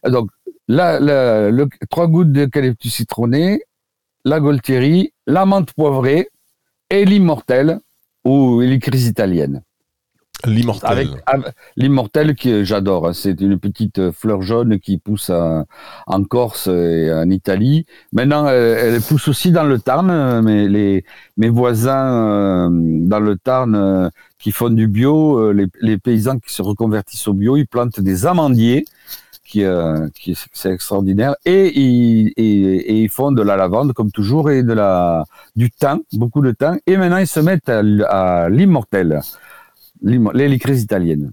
Donc 0.07 0.29
là, 0.67 0.99
le, 0.99 1.67
trois 1.89 2.07
gouttes 2.07 2.31
d'eucalyptus 2.31 2.95
citronné, 2.95 3.61
la 4.25 4.39
Goltieri, 4.39 5.13
la 5.27 5.45
menthe 5.45 5.71
poivrée 5.73 6.29
et 6.89 7.05
l'immortel 7.05 7.79
ou 8.25 8.59
les 8.59 8.79
crises 8.79 9.07
italiennes. 9.07 9.61
L'immortel. 10.43 11.09
Avec, 11.25 11.53
l'immortel 11.75 12.35
que 12.35 12.63
j'adore. 12.63 13.07
Hein. 13.07 13.13
C'est 13.13 13.39
une 13.41 13.57
petite 13.57 14.11
fleur 14.11 14.41
jaune 14.41 14.79
qui 14.79 14.97
pousse 14.97 15.31
en 15.31 16.23
Corse 16.23 16.67
et 16.67 17.11
en 17.11 17.29
Italie. 17.29 17.85
Maintenant, 18.11 18.47
elle, 18.47 19.01
pousse 19.01 19.27
aussi 19.27 19.51
dans 19.51 19.63
le 19.63 19.79
Tarn. 19.79 20.41
Mais 20.43 20.67
les, 20.67 21.03
mes 21.37 21.49
voisins 21.49 22.67
euh, 22.67 22.69
dans 22.71 23.19
le 23.19 23.37
Tarn 23.37 23.75
euh, 23.75 24.09
qui 24.37 24.51
font 24.51 24.69
du 24.69 24.87
bio, 24.87 25.39
euh, 25.39 25.51
les, 25.51 25.67
les, 25.81 25.97
paysans 25.97 26.37
qui 26.37 26.53
se 26.53 26.61
reconvertissent 26.61 27.27
au 27.27 27.33
bio, 27.33 27.57
ils 27.57 27.67
plantent 27.67 27.99
des 27.99 28.25
amandiers 28.25 28.85
qui, 29.55 29.63
euh, 29.63 30.09
qui 30.13 30.37
c'est 30.51 30.71
extraordinaire. 30.71 31.35
Et 31.45 31.79
ils, 31.79 32.33
et, 32.35 33.03
ils 33.03 33.09
font 33.09 33.31
de 33.31 33.41
la 33.41 33.55
lavande 33.55 33.93
comme 33.93 34.11
toujours 34.11 34.51
et 34.51 34.63
de 34.63 34.73
la 34.73 35.23
du 35.55 35.71
thym, 35.71 35.99
beaucoup 36.11 36.41
de 36.41 36.51
thym. 36.51 36.77
Et 36.87 36.97
maintenant 36.97 37.17
ils 37.17 37.27
se 37.27 37.39
mettent 37.39 37.69
à, 37.69 37.81
à 38.09 38.49
l'immortel, 38.49 39.21
l'hélicrise 40.03 40.83
italienne. 40.83 41.31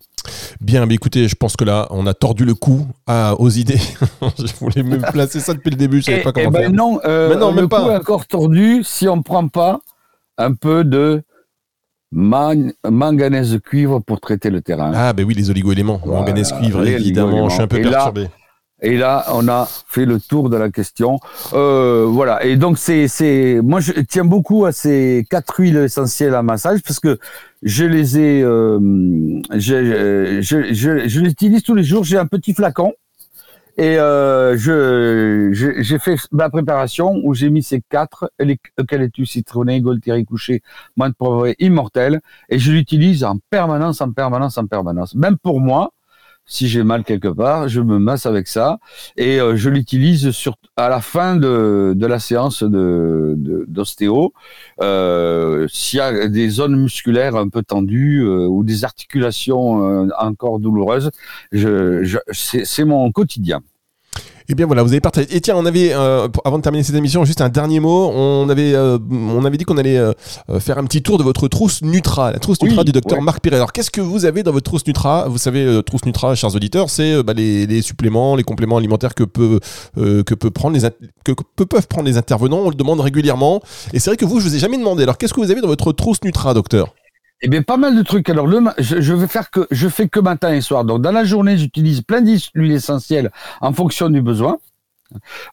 Bien, 0.61 0.87
mais 0.87 0.95
écoutez, 0.95 1.27
je 1.27 1.35
pense 1.35 1.57
que 1.57 1.65
là, 1.65 1.89
on 1.91 2.07
a 2.07 2.15
tordu 2.15 2.45
le 2.45 2.55
cou 2.55 2.87
à, 3.09 3.35
aux 3.41 3.51
idées. 3.51 3.81
je 4.39 4.55
voulais 4.61 4.85
me 4.85 4.99
placer 5.11 5.41
ça 5.41 5.53
depuis 5.53 5.71
le 5.71 5.77
début, 5.77 5.99
je 5.99 6.05
savais 6.05 6.23
pas 6.23 6.33
comment 6.33 6.47
et 6.47 6.51
ben 6.51 6.61
faire. 6.61 6.73
Non, 6.73 7.01
euh, 7.05 7.35
non, 7.37 7.53
le 7.53 7.67
pas. 7.67 7.83
cou 7.83 7.91
est 7.91 7.97
encore 7.97 8.27
tordu 8.29 8.83
si 8.85 9.09
on 9.09 9.21
prend 9.23 9.49
pas 9.49 9.81
un 10.39 10.55
peu 10.55 10.85
de 10.85 11.25
manganèse 12.13 13.59
cuivre 13.65 14.01
pour 14.01 14.21
traiter 14.21 14.51
le 14.51 14.61
terrain. 14.61 14.93
Ah, 14.95 15.13
ben 15.13 15.25
oui, 15.27 15.35
les 15.35 15.51
oligo-éléments. 15.51 16.01
manganèse 16.05 16.53
cuivre, 16.53 16.87
évidemment. 16.87 17.49
Je 17.49 17.55
suis 17.55 17.63
un 17.63 17.67
peu 17.67 17.81
perturbé. 17.81 18.29
et 18.83 18.97
là, 18.97 19.25
on 19.33 19.49
a 19.49 19.69
fait 19.89 20.05
le 20.05 20.21
tour 20.21 20.51
de 20.51 20.57
la 20.57 20.71
question. 20.71 21.19
Euh, 21.55 22.07
voilà. 22.09 22.45
Et 22.45 22.57
donc, 22.57 22.79
c'est, 22.79 23.09
c'est, 23.09 23.61
moi, 23.63 23.81
je 23.81 23.93
tiens 24.03 24.25
beaucoup 24.25 24.65
à 24.67 24.73
ces 24.73 25.25
quatre 25.31 25.59
huiles 25.59 25.77
essentielles 25.79 26.35
à 26.35 26.43
massage 26.43 26.81
parce 26.83 27.01
que 27.01 27.19
je 27.63 27.85
les 27.85 28.19
ai, 28.19 28.43
euh, 28.43 28.79
je, 29.53 30.41
je, 30.41 30.73
je, 30.73 31.09
je 31.09 31.21
les 31.21 31.31
utilise 31.31 31.63
tous 31.63 31.75
les 31.75 31.85
jours. 31.85 32.05
J'ai 32.05 32.19
un 32.19 32.27
petit 32.27 32.53
flacon 32.55 32.93
et 33.77 33.99
euh, 33.99 34.57
je, 34.57 35.51
j'ai 35.53 35.99
fait 35.99 36.17
ma 36.31 36.51
préparation 36.51 37.21
où 37.25 37.35
j'ai 37.35 37.49
mis 37.49 37.63
ces 37.63 37.81
quatre 37.81 38.31
eucalyptus 38.79 39.31
citronné, 39.31 39.81
Golteri 39.81 40.25
couché, 40.25 40.63
menthe 40.97 41.17
poivrée, 41.17 41.57
immortel, 41.59 42.21
et 42.49 42.59
je 42.59 42.73
l'utilise 42.73 43.25
en 43.25 43.39
permanence, 43.51 44.01
en 44.01 44.13
permanence, 44.13 44.59
en 44.59 44.67
permanence. 44.67 45.15
Même 45.15 45.39
pour 45.39 45.61
moi, 45.61 45.93
si 46.47 46.69
j'ai 46.69 46.83
mal 46.83 47.05
quelque 47.05 47.29
part, 47.29 47.69
je 47.69 47.81
me 47.81 47.99
masse 47.99 48.27
avec 48.27 48.49
ça 48.49 48.79
et 49.17 49.41
euh, 49.41 49.57
je 49.57 49.71
l'utilise 49.71 50.31
sur 50.33 50.57
à 50.77 50.89
la 50.89 51.01
fin 51.01 51.37
de, 51.37 51.93
de 51.97 52.07
la 52.07 52.19
séance 52.19 52.63
de 52.63 53.35
d'ostéo. 53.69 54.33
Euh, 54.81 55.67
S'il 55.69 55.99
y 55.99 56.01
a 56.03 56.29
des 56.29 56.49
zones 56.49 56.77
musculaires 56.77 57.37
un 57.37 57.49
peu 57.49 57.63
tendues 57.63 58.23
euh, 58.23 58.47
ou 58.47 58.65
des 58.65 58.85
articulations 58.85 60.05
euh, 60.05 60.09
encore 60.19 60.59
douloureuses, 60.59 61.11
je, 61.53 62.03
je 62.03 62.19
c'est 62.33 62.85
mon 62.85 63.11
quotidien. 63.13 63.63
Eh 64.49 64.55
bien 64.55 64.67
voilà, 64.67 64.83
vous 64.83 64.91
avez 64.91 65.01
partagé. 65.01 65.35
Et 65.35 65.41
tiens, 65.41 65.55
on 65.57 65.67
avait, 65.67 65.93
euh, 65.93 66.29
avant 66.45 66.59
de 66.59 66.63
terminer 66.63 66.83
cette 66.83 66.97
émission, 66.97 67.25
juste 67.25 67.41
un 67.41 67.49
dernier 67.49 67.81
mot. 67.81 68.11
On 68.15 68.49
avait, 68.49 68.75
euh, 68.75 68.99
on 69.11 69.45
avait 69.45 69.57
dit 69.57 69.65
qu'on 69.65 69.79
allait 69.79 69.99
euh, 69.99 70.13
faire 70.59 70.79
un 70.79 70.85
petit 70.85 71.03
tour 71.03 71.19
de 71.19 71.23
votre 71.23 71.49
trousse 71.49 71.83
Nutra, 71.83 72.33
la 72.33 72.39
trousse 72.39 72.61
Nutra 72.63 72.85
du 72.85 72.93
docteur 72.93 73.23
Marc 73.23 73.41
Piré. 73.41 73.57
Alors 73.57 73.73
qu'est-ce 73.73 73.91
que 73.91 74.01
vous 74.01 74.25
avez 74.25 74.43
dans 74.43 74.53
votre 74.53 74.65
trousse 74.65 74.87
Nutra? 74.87 75.29
Vous 75.29 75.39
savez, 75.39 75.81
trousse 75.85 76.05
Nutra, 76.05 76.35
chers 76.35 76.55
auditeurs, 76.55 76.91
c'est 76.91 77.23
bah, 77.23 77.33
les, 77.35 77.83
suppléments, 77.83 78.37
les 78.37 78.45
compléments 78.45 78.77
alimentaires 78.77 79.15
que, 79.15 79.25
peut, 79.25 79.61
que, 79.97 80.35
peut 80.35 80.51
prendre 80.51 80.77
les 80.77 80.89
que, 81.25 81.33
peuvent 81.65 81.89
prendre 81.89 82.07
les 82.07 82.17
intervenants. 82.17 82.61
On 82.65 82.71
le 82.71 82.75
demande 82.75 83.01
régulièrement. 83.01 83.63
Et 83.93 83.99
c'est 83.99 84.11
vrai 84.11 84.17
que 84.17 84.25
vous, 84.25 84.41
je 84.41 84.49
vous 84.49 84.57
ai 84.57 84.59
jamais 84.59 84.79
demandé. 84.79 85.03
Alors 85.03 85.19
qu'est-ce 85.19 85.35
que 85.35 85.41
vous 85.41 85.51
avez 85.51 85.61
dans 85.61 85.69
votre 85.69 85.93
trousse 85.93 86.23
Nutra, 86.25 86.55
docteur? 86.55 86.95
Eh 87.43 87.49
bien, 87.49 87.63
pas 87.63 87.77
mal 87.77 87.97
de 87.97 88.03
trucs. 88.03 88.29
Alors, 88.31 88.49
je, 88.79 89.01
je 89.01 89.13
vais 89.13 89.27
faire 89.27 89.51
que 89.51 89.67
je 89.71 89.89
fais 89.89 90.09
que 90.09 90.21
matin 90.21 90.55
et 90.55 90.61
soir. 90.61 90.85
Donc, 90.85 91.03
dans 91.03 91.13
la 91.13 91.25
journée, 91.25 91.57
j'utilise 91.57 92.01
plein 92.03 92.23
d'huiles 92.23 92.73
essentielles 92.73 93.31
en 93.61 93.73
fonction 93.73 94.09
du 94.11 94.23
besoin. 94.23 94.59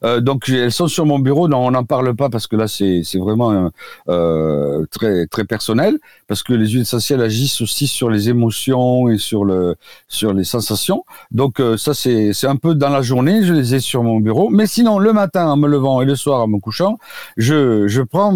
Euh, 0.04 0.20
donc 0.20 0.48
elles 0.48 0.72
sont 0.72 0.88
sur 0.88 1.06
mon 1.06 1.18
bureau. 1.18 1.48
Non, 1.48 1.66
on 1.66 1.70
n'en 1.70 1.84
parle 1.84 2.14
pas 2.14 2.30
parce 2.30 2.46
que 2.46 2.56
là 2.56 2.68
c'est 2.68 3.02
vraiment 3.18 3.70
euh, 4.08 4.84
très 4.90 5.26
très 5.26 5.44
personnel 5.44 5.98
parce 6.26 6.42
que 6.42 6.52
les 6.52 6.68
huiles 6.68 6.82
essentielles 6.82 7.22
agissent 7.22 7.60
aussi 7.60 7.86
sur 7.86 8.10
les 8.10 8.28
émotions 8.28 9.08
et 9.08 9.18
sur 9.18 9.44
le 9.44 9.76
sur 10.08 10.32
les 10.32 10.44
sensations. 10.44 11.04
Donc 11.30 11.60
euh, 11.60 11.76
ça 11.76 11.94
c'est 11.94 12.32
c'est 12.32 12.46
un 12.46 12.56
peu 12.56 12.74
dans 12.74 12.90
la 12.90 13.02
journée, 13.02 13.42
je 13.44 13.52
les 13.52 13.74
ai 13.74 13.80
sur 13.80 14.02
mon 14.02 14.20
bureau. 14.20 14.48
Mais 14.50 14.66
sinon 14.66 14.98
le 14.98 15.12
matin 15.12 15.48
en 15.48 15.56
me 15.56 15.68
levant 15.68 16.00
et 16.02 16.04
le 16.04 16.16
soir 16.16 16.40
en 16.40 16.48
me 16.48 16.58
couchant, 16.58 16.98
je 17.36 17.86
je 17.88 18.02
prends 18.02 18.30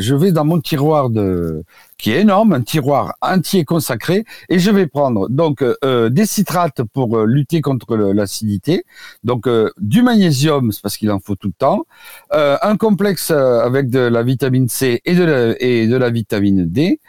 je 0.00 0.14
vais 0.14 0.32
dans 0.32 0.44
mon 0.44 0.60
tiroir 0.60 1.10
de 1.10 1.64
qui 1.98 2.12
est 2.12 2.20
énorme, 2.20 2.52
un 2.52 2.62
tiroir 2.62 3.14
entier 3.20 3.64
consacré, 3.64 4.24
et 4.48 4.58
je 4.58 4.70
vais 4.70 4.86
prendre 4.86 5.28
donc 5.28 5.62
euh, 5.62 6.08
des 6.08 6.26
citrates 6.26 6.82
pour 6.84 7.18
euh, 7.18 7.26
lutter 7.26 7.60
contre 7.60 7.96
l'acidité, 7.96 8.84
donc 9.24 9.48
euh, 9.48 9.70
du 9.78 10.02
magnésium, 10.02 10.70
c'est 10.72 10.80
parce 10.80 10.96
qu'il 10.96 11.10
en 11.10 11.18
faut 11.18 11.34
tout 11.34 11.48
le 11.48 11.54
temps, 11.58 11.86
un 12.30 12.76
complexe 12.76 13.30
avec 13.30 13.90
de 13.90 13.98
la 13.98 14.22
vitamine 14.22 14.68
C 14.68 15.00
et 15.04 15.14
de 15.14 15.96
la 15.96 16.10
vitamine 16.10 16.66
D, 16.66 17.00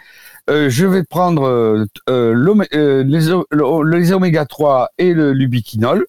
euh, 0.49 0.69
je 0.69 0.85
vais 0.85 1.03
prendre 1.03 1.43
euh, 1.43 1.85
euh, 2.09 3.03
les, 3.05 3.99
les, 3.99 4.11
oméga 4.11 4.45
3 4.45 4.89
et 4.97 5.13
le 5.13 5.31
lubiquinol. 5.31 6.05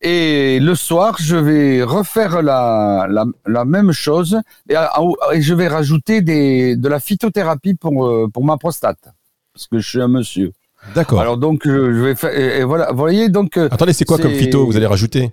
Et 0.00 0.60
le 0.60 0.74
soir, 0.74 1.16
je 1.20 1.36
vais 1.36 1.82
refaire 1.82 2.42
la, 2.42 3.06
la, 3.08 3.24
la 3.46 3.64
même 3.64 3.92
chose 3.92 4.38
et, 4.68 4.74
et, 4.74 5.42
je 5.42 5.54
vais 5.54 5.68
rajouter 5.68 6.20
des, 6.20 6.76
de 6.76 6.88
la 6.88 7.00
phytothérapie 7.00 7.74
pour, 7.74 8.30
pour 8.32 8.44
ma 8.44 8.56
prostate. 8.56 9.12
Parce 9.52 9.66
que 9.66 9.78
je 9.78 9.88
suis 9.88 10.00
un 10.00 10.08
monsieur. 10.08 10.52
D'accord. 10.94 11.20
Alors 11.20 11.36
donc, 11.36 11.62
je 11.64 11.70
vais 11.70 12.14
faire. 12.14 12.36
Et, 12.38 12.62
voilà, 12.64 12.92
vous 12.92 12.98
voyez, 12.98 13.28
donc. 13.28 13.56
Attendez, 13.56 13.92
c'est 13.92 14.04
quoi 14.04 14.18
comme 14.18 14.32
phyto 14.32 14.66
vous 14.66 14.76
allez 14.76 14.86
rajouter? 14.86 15.32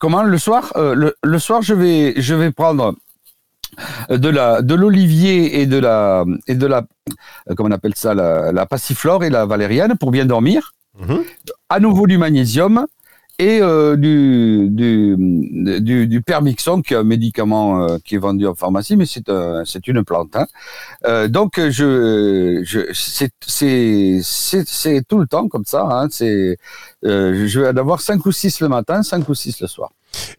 Comment? 0.00 0.22
Le 0.22 0.38
soir? 0.38 0.72
Le, 0.76 1.14
le, 1.22 1.38
soir, 1.38 1.62
je 1.62 1.74
vais, 1.74 2.14
je 2.16 2.34
vais 2.34 2.50
prendre 2.50 2.94
de 4.10 4.28
la 4.28 4.62
de 4.62 4.74
l'olivier 4.74 5.60
et 5.60 5.66
de 5.66 5.78
la 5.78 6.24
et 6.46 6.54
de 6.54 6.66
la 6.66 6.78
euh, 6.78 6.82
comment 7.56 7.68
on 7.68 7.72
appelle 7.72 7.94
ça 7.94 8.14
la, 8.14 8.52
la 8.52 8.66
passiflore 8.66 9.24
et 9.24 9.30
la 9.30 9.46
valériane 9.46 9.96
pour 9.96 10.10
bien 10.10 10.24
dormir. 10.24 10.72
Mhm. 10.98 11.22
À 11.68 11.80
nouveau 11.80 12.06
du 12.06 12.18
magnésium 12.18 12.86
et 13.38 13.60
euh, 13.62 13.96
du, 13.96 14.68
du, 14.68 15.14
du, 15.80 16.08
du, 16.08 16.22
permixon, 16.22 16.82
qui 16.82 16.94
est 16.94 16.96
un 16.96 17.04
médicament 17.04 17.82
euh, 17.82 17.98
qui 18.04 18.16
est 18.16 18.18
vendu 18.18 18.46
en 18.46 18.54
pharmacie, 18.54 18.96
mais 18.96 19.06
c'est 19.06 19.30
c'est 19.64 19.86
une 19.86 20.04
plante. 20.04 20.34
Hein. 20.34 20.46
Euh, 21.06 21.28
donc 21.28 21.60
je, 21.60 22.62
je 22.64 22.80
c'est 22.92 23.30
tout 25.08 25.18
le 25.18 25.26
temps 25.26 25.48
comme 25.48 25.64
ça. 25.64 25.86
Hein. 25.88 26.08
C'est 26.10 26.56
je 27.04 27.60
vais 27.60 27.68
en 27.68 27.76
avoir 27.76 28.00
cinq 28.00 28.26
ou 28.26 28.32
six 28.32 28.60
le 28.60 28.68
matin, 28.68 29.04
cinq 29.04 29.28
ou 29.28 29.34
six 29.34 29.60
le 29.60 29.68
soir. 29.68 29.90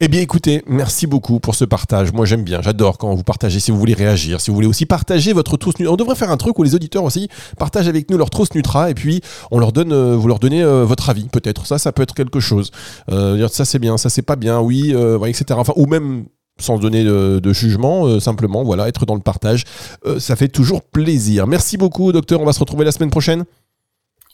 Eh 0.01 0.07
bien, 0.07 0.21
écoutez, 0.21 0.63
merci 0.67 1.07
beaucoup 1.07 1.39
pour 1.39 1.55
ce 1.55 1.65
partage. 1.65 2.13
Moi, 2.13 2.25
j'aime 2.25 2.43
bien, 2.43 2.61
j'adore 2.61 2.97
quand 2.97 3.13
vous 3.13 3.23
partagez. 3.23 3.59
Si 3.59 3.71
vous 3.71 3.77
voulez 3.77 3.93
réagir, 3.93 4.41
si 4.41 4.49
vous 4.49 4.55
voulez 4.55 4.67
aussi 4.67 4.85
partager 4.85 5.33
votre 5.33 5.57
trousse 5.57 5.77
Nutra, 5.79 5.93
on 5.93 5.97
devrait 5.97 6.15
faire 6.15 6.31
un 6.31 6.37
truc 6.37 6.57
où 6.57 6.63
les 6.63 6.75
auditeurs 6.75 7.03
aussi 7.03 7.29
partagent 7.57 7.87
avec 7.87 8.09
nous 8.09 8.17
leur 8.17 8.29
trousse 8.29 8.53
Nutra 8.55 8.89
et 8.89 8.93
puis 8.93 9.21
on 9.51 9.59
leur 9.59 9.71
donne, 9.71 9.91
euh, 9.91 10.15
vous 10.15 10.27
leur 10.27 10.39
donnez 10.39 10.63
euh, 10.63 10.85
votre 10.85 11.09
avis, 11.09 11.25
peut-être. 11.25 11.65
Ça, 11.65 11.77
ça 11.77 11.91
peut 11.91 12.03
être 12.03 12.13
quelque 12.13 12.39
chose. 12.39 12.71
Euh, 13.11 13.47
ça, 13.49 13.65
c'est 13.65 13.79
bien, 13.79 13.97
ça, 13.97 14.09
c'est 14.09 14.21
pas 14.21 14.35
bien, 14.35 14.59
oui, 14.59 14.93
etc. 15.27 15.59
Ou 15.75 15.85
même 15.85 16.25
sans 16.59 16.77
donner 16.77 17.03
de, 17.03 17.53
jugement, 17.53 18.19
simplement, 18.19 18.63
voilà, 18.63 18.89
être 18.89 19.05
dans 19.05 19.15
le 19.15 19.21
partage. 19.21 19.63
ça 20.17 20.35
fait 20.35 20.49
toujours 20.49 20.81
plaisir. 20.81 21.47
Merci 21.47 21.77
beaucoup, 21.77 22.11
docteur. 22.11 22.41
On 22.41 22.45
va 22.45 22.53
se 22.53 22.59
retrouver 22.59 22.83
la 22.83 22.91
semaine 22.91 23.09
prochaine. 23.09 23.45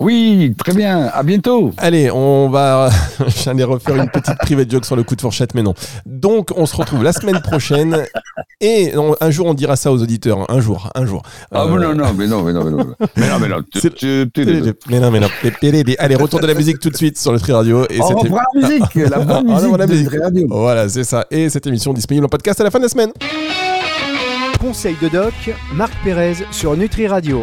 Oui, 0.01 0.53
très 0.57 0.73
bien. 0.73 1.09
À 1.13 1.23
bientôt. 1.23 1.71
Allez, 1.77 2.11
on 2.11 2.49
va. 2.49 2.89
J'allais 3.27 3.63
refaire 3.63 3.95
une 3.95 4.09
petite 4.09 4.37
private 4.39 4.69
joke 4.69 4.83
sur 4.83 4.97
le 4.97 5.03
coup 5.03 5.15
de 5.15 5.21
fourchette, 5.21 5.53
mais 5.55 5.63
non. 5.63 5.73
Donc, 6.05 6.49
on 6.57 6.65
se 6.65 6.75
retrouve 6.75 7.01
la 7.01 7.13
semaine 7.13 7.41
prochaine. 7.41 8.03
Et 8.59 8.91
un 9.21 9.31
jour, 9.31 9.45
on 9.45 9.53
dira 9.53 9.77
ça 9.77 9.93
aux 9.93 10.01
auditeurs. 10.01 10.51
Un 10.51 10.59
jour, 10.59 10.91
un 10.95 11.05
jour. 11.05 11.21
Ah, 11.49 11.63
euh... 11.63 11.79
non, 11.79 11.95
non, 11.95 12.13
mais 12.13 12.27
non, 12.27 12.43
mais 12.43 12.51
non, 12.51 12.65
mais 12.65 12.71
non. 12.71 12.95
Mais 13.15 13.29
non, 13.29 13.39
mais 13.39 13.47
non. 13.47 13.63
Mais 14.89 14.99
non, 14.99 15.11
mais 15.11 15.19
non. 15.21 15.29
Allez, 15.99 16.15
retour 16.15 16.41
de 16.41 16.47
la 16.47 16.55
musique 16.55 16.79
tout 16.79 16.89
de 16.89 16.97
suite 16.97 17.17
sur 17.17 17.31
le 17.31 17.39
Tri 17.39 17.53
Radio. 17.53 17.85
Et 17.89 18.01
on 18.01 18.07
reprend 18.07 18.41
la 18.53 18.67
musique, 18.67 18.95
la 18.95 19.19
bonne 19.19 19.47
musique, 19.47 19.77
la 19.77 19.87
musique. 19.87 20.21
Radio. 20.21 20.47
Voilà, 20.49 20.89
c'est 20.89 21.05
ça. 21.05 21.25
Et 21.31 21.47
cette 21.47 21.67
émission 21.67 21.93
disponible 21.93 22.25
en 22.25 22.29
podcast 22.29 22.59
à 22.59 22.65
la 22.65 22.71
fin 22.71 22.79
de 22.79 22.83
la 22.83 22.89
semaine. 22.89 23.11
Conseil 24.59 24.97
de 25.01 25.07
doc, 25.07 25.33
Marc 25.73 25.93
Pérez 26.03 26.35
sur 26.51 26.75
Nutri 26.75 27.07
Radio. 27.07 27.33